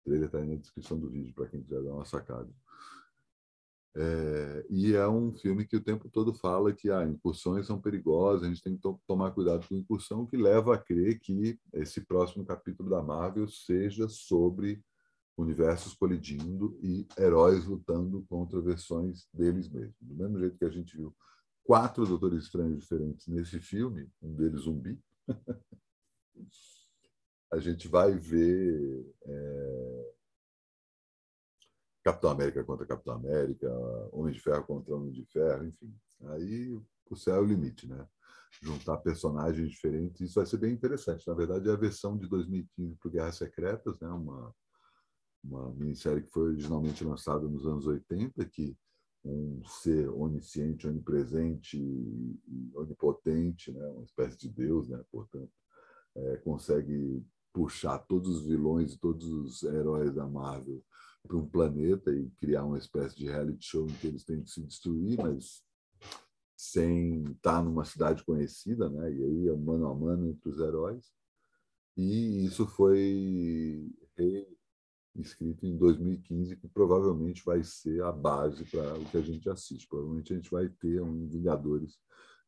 O 0.00 0.04
trailer 0.04 0.26
está 0.26 0.38
aí 0.38 0.46
na 0.46 0.56
descrição 0.56 0.98
do 0.98 1.08
vídeo, 1.08 1.34
para 1.34 1.48
quem 1.48 1.62
quiser 1.62 1.82
dar 1.82 1.92
uma 1.92 2.04
sacada. 2.04 2.50
É, 3.96 4.66
e 4.70 4.94
é 4.94 5.08
um 5.08 5.32
filme 5.32 5.66
que 5.66 5.76
o 5.76 5.82
tempo 5.82 6.08
todo 6.08 6.32
fala 6.32 6.72
que 6.72 6.90
ah, 6.90 7.04
incursões 7.04 7.66
são 7.66 7.80
perigosas, 7.80 8.44
a 8.44 8.48
gente 8.48 8.62
tem 8.62 8.76
que 8.76 8.80
to 8.80 9.00
tomar 9.06 9.32
cuidado 9.32 9.66
com 9.66 9.74
incursão, 9.74 10.26
que 10.26 10.36
leva 10.36 10.74
a 10.74 10.78
crer 10.78 11.18
que 11.18 11.58
esse 11.72 12.00
próximo 12.00 12.44
capítulo 12.44 12.88
da 12.88 13.02
Marvel 13.02 13.48
seja 13.48 14.08
sobre 14.08 14.80
universos 15.36 15.94
colidindo 15.94 16.78
e 16.82 17.06
heróis 17.18 17.64
lutando 17.64 18.24
contra 18.28 18.60
versões 18.60 19.26
deles 19.32 19.68
mesmos. 19.68 19.96
Do 20.00 20.14
mesmo 20.14 20.38
jeito 20.38 20.58
que 20.58 20.64
a 20.64 20.70
gente 20.70 20.96
viu 20.96 21.14
quatro 21.64 22.06
Doutores 22.06 22.44
Estranhos 22.44 22.80
diferentes 22.80 23.26
nesse 23.26 23.58
filme, 23.60 24.08
um 24.22 24.34
deles 24.34 24.62
zumbi, 24.62 25.00
a 27.52 27.58
gente 27.58 27.88
vai 27.88 28.14
ver 28.14 29.14
é, 29.24 30.12
Capitão 32.10 32.30
América 32.30 32.64
contra 32.64 32.86
Capitão 32.86 33.14
América, 33.14 33.68
Homem 34.10 34.32
de 34.32 34.40
Ferro 34.40 34.64
contra 34.64 34.96
Homem 34.96 35.12
de 35.12 35.24
Ferro, 35.26 35.64
enfim. 35.64 35.94
Aí 36.24 36.72
o 37.08 37.16
céu 37.16 37.36
é 37.36 37.40
o 37.40 37.44
limite, 37.44 37.88
né? 37.88 38.04
Juntar 38.60 38.96
personagens 38.98 39.70
diferentes, 39.70 40.20
isso 40.20 40.34
vai 40.34 40.46
ser 40.46 40.58
bem 40.58 40.72
interessante. 40.72 41.26
Na 41.26 41.34
verdade, 41.34 41.68
é 41.68 41.72
a 41.72 41.76
versão 41.76 42.18
de 42.18 42.26
2015 42.28 42.96
para 42.96 43.10
Guerras 43.10 43.36
Secretas, 43.36 43.98
né? 44.00 44.08
uma, 44.08 44.52
uma 45.44 45.72
minissérie 45.74 46.22
que 46.22 46.30
foi 46.30 46.48
originalmente 46.48 47.04
lançada 47.04 47.46
nos 47.46 47.64
anos 47.64 47.86
80, 47.86 48.44
que 48.46 48.76
um 49.24 49.62
ser 49.64 50.08
onisciente, 50.08 50.88
onipresente 50.88 51.78
e 51.78 52.72
onipotente, 52.74 53.70
né? 53.70 53.86
uma 53.86 54.04
espécie 54.04 54.36
de 54.36 54.48
Deus, 54.48 54.88
né? 54.88 55.00
portanto, 55.12 55.52
é, 56.16 56.36
consegue 56.38 57.24
puxar 57.52 57.98
todos 58.00 58.38
os 58.38 58.46
vilões 58.46 58.94
e 58.94 58.98
todos 58.98 59.28
os 59.28 59.62
heróis 59.62 60.12
da 60.12 60.26
Marvel 60.26 60.82
para 61.22 61.36
um 61.36 61.48
planeta 61.48 62.12
e 62.12 62.30
criar 62.30 62.64
uma 62.64 62.78
espécie 62.78 63.16
de 63.16 63.26
reality 63.26 63.64
show 63.64 63.86
em 63.86 63.94
que 63.94 64.06
eles 64.06 64.24
têm 64.24 64.42
que 64.42 64.50
se 64.50 64.62
destruir, 64.62 65.18
mas 65.18 65.62
sem 66.56 67.22
estar 67.24 67.62
numa 67.62 67.84
cidade 67.84 68.24
conhecida, 68.24 68.88
né? 68.88 69.12
E 69.12 69.24
aí 69.24 69.48
é 69.48 69.56
mano 69.56 69.86
a 69.86 69.94
mano 69.94 70.28
entre 70.28 70.48
os 70.48 70.58
heróis. 70.58 71.10
E 71.96 72.44
isso 72.44 72.66
foi 72.66 73.90
escrito 75.14 75.66
em 75.66 75.76
2015, 75.76 76.56
que 76.56 76.68
provavelmente 76.68 77.42
vai 77.44 77.62
ser 77.62 78.02
a 78.02 78.12
base 78.12 78.64
para 78.64 78.98
o 78.98 79.04
que 79.06 79.16
a 79.16 79.22
gente 79.22 79.48
assiste. 79.48 79.88
Provavelmente 79.88 80.32
a 80.32 80.36
gente 80.36 80.50
vai 80.50 80.68
ter 80.68 81.02
um 81.02 81.26
Vingadores 81.26 81.98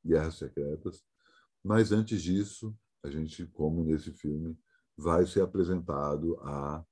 Guerras 0.05 0.37
Secretas. 0.37 1.03
Mas 1.63 1.93
antes 1.93 2.23
disso, 2.23 2.77
a 3.05 3.11
gente, 3.11 3.47
como 3.47 3.85
nesse 3.85 4.13
filme, 4.13 4.59
vai 4.97 5.27
ser 5.27 5.43
apresentado 5.43 6.39
a 6.41 6.85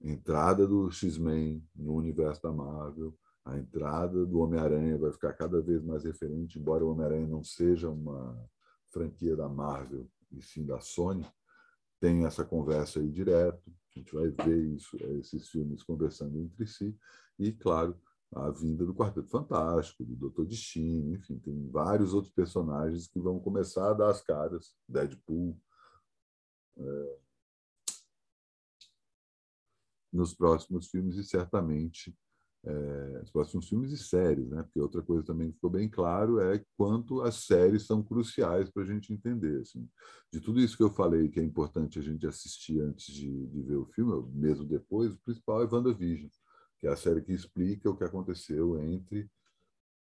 entrada 0.00 0.66
do 0.66 0.90
X-Men 0.90 1.66
no 1.74 1.94
universo 1.94 2.42
da 2.42 2.52
Marvel, 2.52 3.16
a 3.44 3.58
entrada 3.58 4.26
do 4.26 4.40
Homem-Aranha 4.40 4.98
vai 4.98 5.10
ficar 5.12 5.32
cada 5.32 5.60
vez 5.60 5.82
mais 5.82 6.04
referente, 6.04 6.58
embora 6.58 6.84
o 6.84 6.90
Homem-Aranha 6.90 7.26
não 7.26 7.42
seja 7.42 7.88
uma 7.88 8.38
franquia 8.90 9.36
da 9.36 9.48
Marvel, 9.48 10.08
e 10.30 10.42
sim 10.42 10.64
da 10.64 10.80
Sony, 10.80 11.26
tem 12.00 12.24
essa 12.24 12.44
conversa 12.44 13.00
aí 13.00 13.10
direto, 13.10 13.70
a 13.70 13.98
gente 13.98 14.14
vai 14.14 14.28
ver 14.30 14.58
isso, 14.76 14.96
esses 15.18 15.48
filmes 15.48 15.82
conversando 15.82 16.38
entre 16.38 16.66
si, 16.66 16.96
e, 17.38 17.52
claro, 17.52 17.98
a 18.34 18.50
vinda 18.50 18.84
do 18.84 18.94
Quarteto 18.94 19.28
Fantástico, 19.28 20.04
do 20.04 20.14
Doutor 20.14 20.46
Destino, 20.46 21.14
enfim, 21.14 21.38
tem 21.38 21.68
vários 21.70 22.12
outros 22.12 22.32
personagens 22.32 23.08
que 23.08 23.18
vão 23.18 23.40
começar 23.40 23.90
a 23.90 23.94
dar 23.94 24.10
as 24.10 24.20
caras, 24.20 24.74
Deadpool, 24.86 25.58
é, 26.76 27.18
nos 30.18 30.34
próximos 30.34 30.88
filmes 30.88 31.16
e 31.16 31.24
certamente 31.24 32.14
é, 32.64 33.20
os 33.22 33.30
próximos 33.30 33.68
filmes 33.68 33.92
e 33.92 33.96
séries, 33.96 34.48
né? 34.50 34.62
Porque 34.62 34.80
outra 34.80 35.00
coisa 35.00 35.24
também 35.24 35.48
que 35.48 35.54
ficou 35.54 35.70
bem 35.70 35.88
claro 35.88 36.40
é 36.40 36.62
quanto 36.76 37.22
as 37.22 37.46
séries 37.46 37.86
são 37.86 38.02
cruciais 38.02 38.68
para 38.68 38.82
a 38.82 38.86
gente 38.86 39.12
entender. 39.12 39.60
Assim. 39.60 39.88
De 40.32 40.40
tudo 40.40 40.60
isso 40.60 40.76
que 40.76 40.82
eu 40.82 40.90
falei 40.90 41.28
que 41.28 41.40
é 41.40 41.42
importante 41.42 41.98
a 41.98 42.02
gente 42.02 42.26
assistir 42.26 42.80
antes 42.80 43.06
de, 43.06 43.46
de 43.46 43.62
ver 43.62 43.76
o 43.76 43.86
filme, 43.86 44.28
mesmo 44.34 44.64
depois, 44.64 45.14
o 45.14 45.20
principal 45.20 45.62
é 45.62 45.66
WandaVision, 45.66 46.28
que 46.78 46.86
é 46.86 46.90
a 46.90 46.96
série 46.96 47.22
que 47.22 47.32
explica 47.32 47.88
o 47.88 47.96
que 47.96 48.04
aconteceu 48.04 48.78
entre 48.82 49.30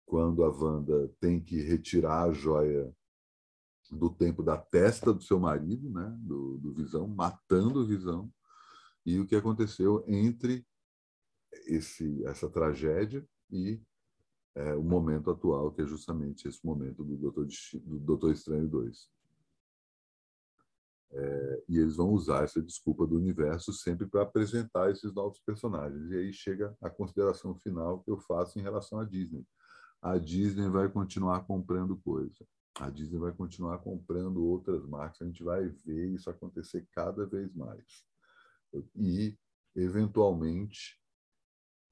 quando 0.06 0.44
a 0.44 0.50
Wanda 0.50 1.10
tem 1.20 1.40
que 1.40 1.60
retirar 1.62 2.24
a 2.24 2.32
joia 2.32 2.94
do 3.90 4.10
tempo 4.10 4.42
da 4.42 4.56
testa 4.56 5.12
do 5.12 5.22
seu 5.22 5.38
marido, 5.38 5.90
né, 5.90 6.14
do, 6.20 6.58
do 6.58 6.72
Visão, 6.74 7.06
matando 7.06 7.80
o 7.80 7.86
Visão, 7.86 8.30
e 9.04 9.18
o 9.18 9.26
que 9.26 9.36
aconteceu 9.36 10.04
entre 10.06 10.66
esse, 11.66 12.24
essa 12.26 12.48
tragédia 12.48 13.26
e 13.50 13.80
é, 14.54 14.74
o 14.74 14.82
momento 14.82 15.30
atual, 15.30 15.72
que 15.72 15.82
é 15.82 15.86
justamente 15.86 16.46
esse 16.48 16.64
momento 16.64 17.04
do 17.04 17.16
Doutor, 17.16 17.46
do 17.82 17.98
Doutor 17.98 18.32
Estranho 18.32 18.68
2. 18.68 19.08
É, 21.16 21.64
e 21.68 21.78
eles 21.78 21.96
vão 21.96 22.10
usar 22.10 22.42
essa 22.42 22.60
desculpa 22.60 23.06
do 23.06 23.16
universo 23.16 23.72
sempre 23.72 24.06
para 24.06 24.22
apresentar 24.22 24.90
esses 24.90 25.12
novos 25.12 25.38
personagens. 25.40 26.10
E 26.10 26.16
aí 26.16 26.32
chega 26.32 26.76
a 26.80 26.90
consideração 26.90 27.54
final 27.56 28.00
que 28.00 28.10
eu 28.10 28.18
faço 28.18 28.58
em 28.58 28.62
relação 28.62 28.98
à 28.98 29.04
Disney. 29.04 29.46
a 30.02 30.18
Disney 30.18 30.68
vai 30.68 30.88
continuar 30.88 31.46
comprando 31.46 31.96
coisa. 31.98 32.44
A 32.80 32.90
Disney 32.90 33.18
vai 33.18 33.32
continuar 33.32 33.78
comprando 33.78 34.44
outras 34.44 34.84
marcas. 34.84 35.22
A 35.22 35.26
gente 35.26 35.44
vai 35.44 35.68
ver 35.68 36.08
isso 36.08 36.28
acontecer 36.28 36.86
cada 36.92 37.24
vez 37.24 37.54
mais. 37.54 38.04
E, 38.96 39.36
eventualmente, 39.74 41.00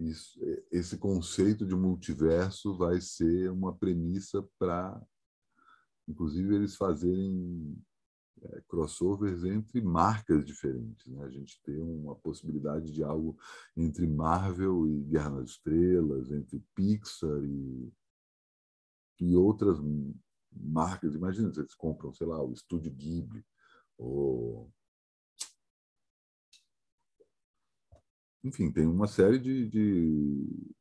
isso, 0.00 0.38
esse 0.70 0.98
conceito 0.98 1.66
de 1.66 1.74
multiverso 1.74 2.76
vai 2.76 3.00
ser 3.00 3.50
uma 3.50 3.74
premissa 3.74 4.42
para, 4.58 5.00
inclusive, 6.08 6.54
eles 6.54 6.76
fazerem 6.76 7.76
é, 8.42 8.60
crossovers 8.62 9.44
entre 9.44 9.80
marcas 9.80 10.44
diferentes. 10.44 11.06
Né? 11.06 11.24
A 11.24 11.30
gente 11.30 11.60
tem 11.62 11.80
uma 11.80 12.16
possibilidade 12.16 12.92
de 12.92 13.02
algo 13.02 13.38
entre 13.76 14.06
Marvel 14.06 14.88
e 14.88 15.04
Guerra 15.04 15.30
nas 15.30 15.50
Estrelas, 15.50 16.30
entre 16.32 16.64
Pixar 16.74 17.42
e, 17.44 17.92
e 19.20 19.36
outras 19.36 19.78
marcas. 20.50 21.14
Imagina 21.14 21.52
se 21.52 21.60
eles 21.60 21.74
compram, 21.74 22.12
sei 22.12 22.26
lá, 22.26 22.42
o 22.42 22.52
Estúdio 22.52 22.90
Ghibli, 22.90 23.44
ou 23.96 24.72
enfim, 28.44 28.72
tem 28.72 28.86
uma 28.86 29.06
série 29.06 29.38
de, 29.38 29.68
de, 29.68 30.74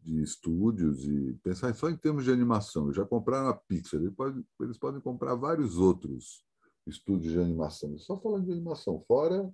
de, 0.00 0.22
estúdios 0.22 1.04
e 1.04 1.34
pensar 1.42 1.74
só 1.74 1.90
em 1.90 1.96
termos 1.96 2.24
de 2.24 2.32
animação. 2.32 2.92
Já 2.92 3.04
compraram 3.04 3.48
a 3.48 3.54
Pixar, 3.54 4.00
eles 4.00 4.14
podem, 4.14 4.46
eles 4.60 4.78
podem 4.78 5.00
comprar 5.00 5.34
vários 5.34 5.76
outros 5.76 6.44
estúdios 6.86 7.32
de 7.32 7.40
animação. 7.40 7.98
Só 7.98 8.18
falando 8.18 8.46
de 8.46 8.52
animação, 8.52 9.04
fora, 9.06 9.52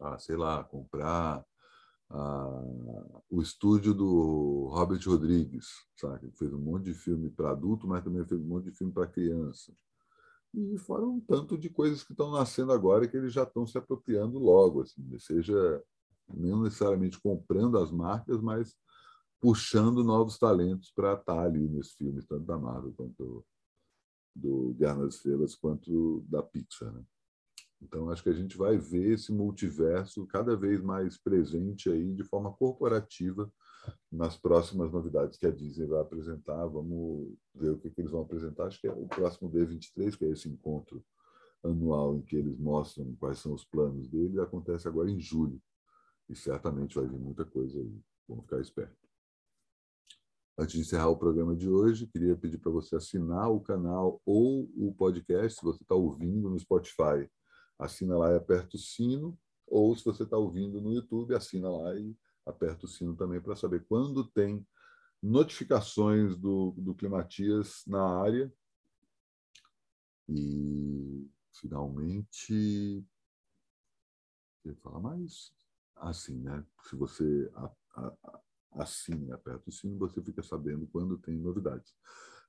ah, 0.00 0.18
sei 0.18 0.36
lá, 0.36 0.64
comprar 0.64 1.44
ah, 2.10 3.20
o 3.30 3.42
estúdio 3.42 3.92
do 3.92 4.68
Robert 4.72 5.02
Rodrigues, 5.06 5.66
sabe? 5.96 6.30
que 6.30 6.38
fez 6.38 6.52
um 6.52 6.60
monte 6.60 6.84
de 6.84 6.94
filme 6.94 7.28
para 7.28 7.50
adulto, 7.50 7.86
mas 7.86 8.02
também 8.02 8.24
fez 8.24 8.40
um 8.40 8.46
monte 8.46 8.64
de 8.64 8.72
filme 8.72 8.92
para 8.92 9.06
criança. 9.06 9.72
E 10.54 10.78
fora 10.78 11.04
um 11.04 11.20
tanto 11.20 11.58
de 11.58 11.68
coisas 11.68 12.02
que 12.02 12.12
estão 12.12 12.30
nascendo 12.30 12.72
agora 12.72 13.04
e 13.04 13.08
que 13.08 13.16
eles 13.18 13.34
já 13.34 13.42
estão 13.42 13.66
se 13.66 13.76
apropriando 13.76 14.38
logo, 14.38 14.80
assim, 14.80 15.18
seja 15.18 15.82
não 16.32 16.62
necessariamente 16.62 17.20
comprando 17.20 17.78
as 17.78 17.90
marcas, 17.90 18.40
mas 18.40 18.74
puxando 19.40 20.02
novos 20.02 20.38
talentos 20.38 20.90
para 20.90 21.14
estar 21.14 21.40
ali 21.40 21.68
nos 21.68 21.92
filmes, 21.92 22.26
tanto 22.26 22.44
da 22.44 22.58
Marvel 22.58 22.92
quanto 22.96 23.44
do 24.34 24.74
Guerra 24.74 24.96
nas 24.96 25.14
Estrelas, 25.14 25.54
quanto 25.54 26.24
da 26.28 26.42
Pixar. 26.42 26.92
Né? 26.92 27.02
Então, 27.80 28.10
acho 28.10 28.22
que 28.22 28.28
a 28.28 28.34
gente 28.34 28.56
vai 28.56 28.76
ver 28.76 29.12
esse 29.12 29.32
multiverso 29.32 30.26
cada 30.26 30.56
vez 30.56 30.80
mais 30.80 31.16
presente 31.16 31.88
aí 31.88 32.12
de 32.12 32.24
forma 32.24 32.52
corporativa 32.52 33.50
nas 34.10 34.36
próximas 34.36 34.92
novidades 34.92 35.38
que 35.38 35.46
a 35.46 35.50
Disney 35.50 35.86
vai 35.86 36.00
apresentar. 36.00 36.66
Vamos 36.66 37.34
ver 37.54 37.70
o 37.70 37.78
que, 37.78 37.90
que 37.90 38.00
eles 38.00 38.10
vão 38.10 38.22
apresentar. 38.22 38.66
Acho 38.66 38.80
que 38.80 38.88
é 38.88 38.92
o 38.92 39.06
próximo 39.06 39.50
D23, 39.50 40.16
que 40.16 40.24
é 40.24 40.30
esse 40.30 40.48
encontro 40.48 41.04
anual 41.62 42.16
em 42.16 42.22
que 42.22 42.36
eles 42.36 42.58
mostram 42.58 43.14
quais 43.18 43.38
são 43.38 43.52
os 43.52 43.64
planos 43.64 44.08
dele, 44.08 44.40
acontece 44.40 44.86
agora 44.86 45.10
em 45.10 45.20
julho. 45.20 45.60
E 46.28 46.36
certamente 46.36 46.94
vai 46.94 47.06
vir 47.06 47.18
muita 47.18 47.44
coisa 47.44 47.78
aí. 47.78 48.00
Vamos 48.28 48.44
ficar 48.44 48.60
esperto. 48.60 49.08
Antes 50.58 50.74
de 50.74 50.80
encerrar 50.80 51.08
o 51.08 51.16
programa 51.16 51.54
de 51.54 51.68
hoje, 51.68 52.06
queria 52.08 52.36
pedir 52.36 52.58
para 52.58 52.72
você 52.72 52.96
assinar 52.96 53.50
o 53.50 53.60
canal 53.60 54.20
ou 54.26 54.68
o 54.76 54.92
podcast, 54.92 55.58
se 55.58 55.64
você 55.64 55.82
está 55.82 55.94
ouvindo 55.94 56.50
no 56.50 56.58
Spotify, 56.58 57.30
assina 57.78 58.18
lá 58.18 58.32
e 58.32 58.36
aperta 58.36 58.76
o 58.76 58.78
sino, 58.78 59.38
ou 59.66 59.94
se 59.94 60.04
você 60.04 60.24
está 60.24 60.36
ouvindo 60.36 60.80
no 60.80 60.92
YouTube, 60.92 61.34
assina 61.34 61.70
lá 61.70 61.94
e 61.94 62.16
aperta 62.44 62.86
o 62.86 62.88
sino 62.88 63.14
também 63.14 63.40
para 63.40 63.54
saber 63.54 63.84
quando 63.86 64.26
tem 64.26 64.66
notificações 65.22 66.36
do, 66.36 66.72
do 66.76 66.94
Climatias 66.94 67.84
na 67.86 68.20
área. 68.20 68.52
E, 70.28 71.30
finalmente, 71.52 73.04
eu 74.64 74.76
falar 74.76 75.00
mais? 75.00 75.52
Assim, 76.00 76.40
né? 76.40 76.64
Se 76.88 76.96
você 76.96 77.50
assina, 78.72 79.34
aperta 79.34 79.68
o 79.68 79.72
sino, 79.72 79.98
você 79.98 80.22
fica 80.22 80.42
sabendo 80.42 80.86
quando 80.88 81.18
tem 81.18 81.38
novidades. 81.38 81.92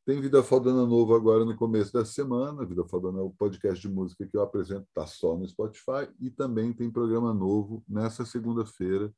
Tem 0.06 0.22
Vida 0.22 0.42
Faldana 0.42 0.86
novo 0.86 1.14
agora 1.14 1.46
no 1.46 1.56
começo 1.56 1.94
da 1.94 2.04
semana. 2.04 2.66
Vida 2.66 2.84
Faldana 2.86 3.20
é 3.20 3.22
o 3.22 3.30
podcast 3.30 3.80
de 3.80 3.94
música 3.94 4.26
que 4.26 4.36
eu 4.36 4.42
apresento, 4.42 4.88
está 4.88 5.06
só 5.06 5.38
no 5.38 5.48
Spotify. 5.48 6.10
E 6.20 6.32
também 6.32 6.74
tem 6.74 6.90
programa 6.90 7.34
novo 7.34 7.84
nessa 7.88 8.26
segunda-feira. 8.26 9.14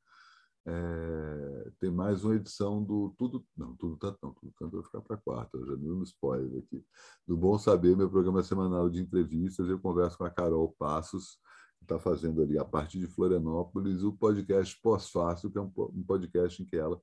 É, 0.64 1.70
tem 1.80 1.90
mais 1.90 2.24
uma 2.24 2.34
edição 2.34 2.82
do 2.82 3.14
Tudo. 3.16 3.44
Não, 3.56 3.74
Tudo 3.76 3.96
Tanto 3.96 4.18
não, 4.22 4.32
Tudo 4.34 4.52
Tanto 4.58 4.76
vai 4.76 4.84
ficar 4.84 5.00
para 5.00 5.16
quarta, 5.16 5.56
eu 5.56 5.66
já 5.66 5.74
dei 5.76 5.90
um 5.90 6.02
spoiler 6.02 6.62
aqui. 6.62 6.84
Do 7.26 7.36
Bom 7.36 7.58
Saber, 7.58 7.96
meu 7.96 8.10
programa 8.10 8.42
semanal 8.42 8.90
de 8.90 9.00
entrevistas. 9.00 9.68
Eu 9.68 9.78
converso 9.78 10.18
com 10.18 10.24
a 10.24 10.30
Carol 10.30 10.74
Passos 10.78 11.38
está 11.82 11.98
fazendo 11.98 12.42
ali, 12.42 12.58
a 12.58 12.64
partir 12.64 12.98
de 12.98 13.06
Florianópolis, 13.06 14.02
o 14.02 14.12
podcast 14.12 14.78
Pós-Fácil, 14.80 15.50
que 15.50 15.58
é 15.58 15.60
um 15.60 16.04
podcast 16.06 16.62
em 16.62 16.66
que 16.66 16.76
ela, 16.76 17.00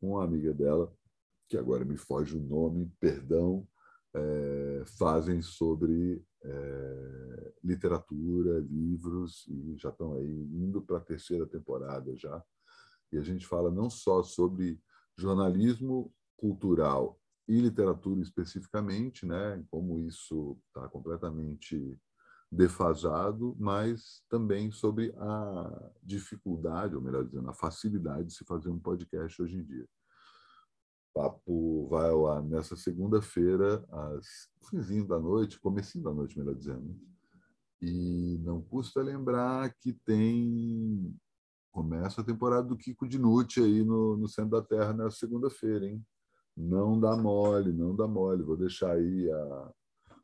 com 0.00 0.10
uma 0.10 0.24
amiga 0.24 0.52
dela, 0.52 0.92
que 1.48 1.56
agora 1.56 1.84
me 1.84 1.96
foge 1.96 2.36
o 2.36 2.40
nome, 2.40 2.92
perdão, 3.00 3.66
é, 4.14 4.82
fazem 4.98 5.42
sobre 5.42 6.24
é, 6.42 7.52
literatura, 7.62 8.60
livros, 8.60 9.46
e 9.48 9.76
já 9.76 9.90
estão 9.90 10.14
aí 10.14 10.48
indo 10.52 10.82
para 10.82 10.98
a 10.98 11.04
terceira 11.04 11.46
temporada 11.46 12.16
já. 12.16 12.42
E 13.12 13.18
a 13.18 13.22
gente 13.22 13.46
fala 13.46 13.70
não 13.70 13.88
só 13.88 14.22
sobre 14.22 14.80
jornalismo 15.16 16.12
cultural 16.36 17.20
e 17.48 17.60
literatura 17.60 18.20
especificamente, 18.20 19.24
né, 19.24 19.64
como 19.70 20.00
isso 20.00 20.58
está 20.66 20.88
completamente 20.88 21.98
defasado, 22.50 23.56
mas 23.58 24.22
também 24.28 24.70
sobre 24.70 25.12
a 25.16 25.90
dificuldade, 26.02 26.94
ou 26.94 27.02
melhor 27.02 27.24
dizendo, 27.24 27.50
a 27.50 27.54
facilidade 27.54 28.28
de 28.28 28.34
se 28.34 28.44
fazer 28.44 28.70
um 28.70 28.78
podcast 28.78 29.40
hoje 29.42 29.56
em 29.56 29.64
dia. 29.64 29.84
O 31.14 31.20
papo 31.20 31.88
vai 31.88 32.10
ao 32.10 32.26
ar 32.26 32.42
nessa 32.42 32.76
segunda-feira, 32.76 33.84
às 33.90 34.48
finzinho 34.70 35.06
da 35.06 35.18
noite, 35.18 35.60
comecinho 35.60 36.04
da 36.04 36.12
noite, 36.12 36.38
melhor 36.38 36.54
dizendo. 36.54 36.96
E 37.80 38.38
não 38.42 38.62
custa 38.62 39.02
lembrar 39.02 39.72
que 39.74 39.92
tem 39.92 41.14
começa 41.70 42.22
a 42.22 42.24
temporada 42.24 42.66
do 42.66 42.76
Kiko 42.76 43.06
Dinucci 43.06 43.60
aí 43.60 43.84
no, 43.84 44.16
no 44.16 44.26
centro 44.26 44.52
da 44.52 44.62
Terra 44.62 44.94
nessa 44.94 45.18
segunda-feira, 45.18 45.84
hein? 45.84 46.02
Não 46.56 46.98
dá 46.98 47.14
mole, 47.14 47.70
não 47.70 47.94
dá 47.94 48.08
mole. 48.08 48.42
Vou 48.42 48.56
deixar 48.56 48.92
aí 48.92 49.30
a, 49.30 49.72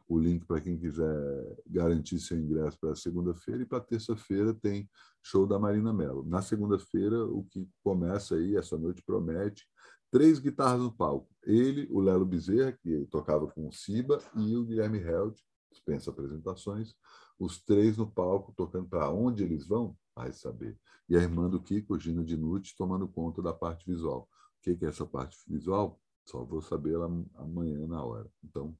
o 0.08 0.18
link 0.18 0.44
para 0.44 0.60
quem 0.60 0.78
quiser 0.78 1.56
garantir 1.66 2.18
seu 2.18 2.38
ingresso 2.38 2.78
para 2.80 2.94
segunda-feira. 2.94 3.62
E 3.62 3.66
para 3.66 3.80
terça-feira 3.80 4.54
tem 4.54 4.88
show 5.22 5.46
da 5.46 5.58
Marina 5.58 5.92
Mello. 5.92 6.24
Na 6.24 6.42
segunda-feira, 6.42 7.24
o 7.24 7.44
que 7.44 7.68
começa 7.82 8.34
aí, 8.34 8.56
essa 8.56 8.76
noite 8.76 9.02
promete, 9.02 9.66
três 10.10 10.38
guitarras 10.38 10.82
no 10.82 10.92
palco. 10.92 11.28
Ele, 11.42 11.88
o 11.90 12.00
Lelo 12.00 12.26
Bezerra, 12.26 12.72
que 12.72 13.06
tocava 13.06 13.46
com 13.46 13.66
o 13.66 13.72
Siba, 13.72 14.18
e 14.36 14.56
o 14.56 14.64
Guilherme 14.64 14.98
Held, 14.98 15.34
dispensa 15.70 16.10
apresentações, 16.10 16.94
os 17.38 17.60
três 17.62 17.96
no 17.96 18.10
palco, 18.10 18.52
tocando 18.54 18.88
para 18.88 19.10
onde 19.10 19.42
eles 19.42 19.66
vão, 19.66 19.96
vai 20.14 20.32
saber. 20.32 20.78
E 21.08 21.16
a 21.16 21.20
irmã 21.20 21.48
do 21.48 21.60
Kiko, 21.60 21.98
Gina 21.98 22.22
Dinucci, 22.22 22.76
tomando 22.76 23.08
conta 23.08 23.42
da 23.42 23.52
parte 23.52 23.86
visual. 23.86 24.28
O 24.58 24.62
que 24.62 24.84
é 24.84 24.88
essa 24.88 25.06
parte 25.06 25.38
visual? 25.48 25.98
Só 26.28 26.44
vou 26.44 26.60
saber 26.60 26.96
amanhã 27.34 27.86
na 27.86 28.04
hora. 28.04 28.30
Então, 28.44 28.76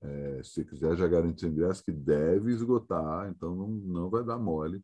é, 0.00 0.42
se 0.44 0.64
quiser 0.64 0.96
já 0.96 1.08
garantir 1.08 1.46
o 1.46 1.48
ingresso, 1.48 1.84
que 1.84 1.92
deve 1.92 2.52
esgotar, 2.52 3.28
então 3.28 3.54
não, 3.54 3.68
não 3.68 4.10
vai 4.10 4.24
dar 4.24 4.38
mole 4.38 4.82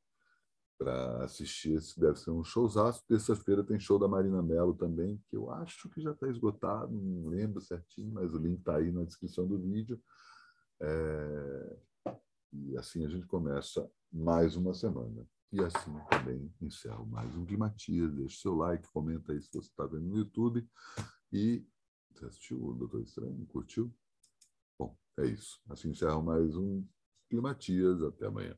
para 0.79 1.25
assistir. 1.25 1.75
Esse 1.75 1.99
deve 1.99 2.19
ser 2.19 2.31
um 2.31 2.43
showzaço. 2.43 3.05
Terça-feira 3.07 3.65
tem 3.65 3.79
show 3.79 3.99
da 3.99 4.09
Marina 4.09 4.43
Mello 4.43 4.75
também, 4.75 5.23
que 5.29 5.37
eu 5.37 5.51
acho 5.51 5.89
que 5.91 6.01
já 6.01 6.11
está 6.11 6.29
esgotado, 6.29 6.93
não 6.93 7.29
lembro 7.29 7.61
certinho, 7.61 8.13
mas 8.13 8.35
o 8.35 8.39
link 8.39 8.59
está 8.59 8.77
aí 8.77 8.91
na 8.91 9.05
descrição 9.05 9.47
do 9.47 9.59
vídeo. 9.59 10.01
É, 10.81 11.77
e 12.53 12.77
assim 12.77 13.05
a 13.05 13.09
gente 13.09 13.27
começa 13.27 13.89
mais 14.13 14.57
uma 14.57 14.75
semana. 14.75 15.27
E 15.53 15.61
assim 15.61 15.93
também 16.11 16.53
encerro 16.61 17.07
mais 17.07 17.35
um 17.37 17.45
Climatias. 17.45 18.13
Deixe 18.13 18.41
seu 18.41 18.57
like, 18.57 18.89
comenta 18.93 19.33
aí 19.33 19.41
se 19.41 19.53
você 19.53 19.69
está 19.69 19.87
vendo 19.87 20.07
no 20.07 20.19
YouTube. 20.19 20.69
E 21.33 21.65
você 22.13 22.27
assistiu 22.27 22.65
o 22.65 22.75
Doutor 22.75 23.03
Estranho? 23.03 23.47
Curtiu? 23.47 23.95
É 25.19 25.27
isso. 25.27 25.61
Assim 25.69 25.91
encerro 25.91 26.23
mais 26.23 26.57
um 26.57 26.85
Climatias. 27.29 28.03
Até 28.03 28.27
amanhã. 28.27 28.57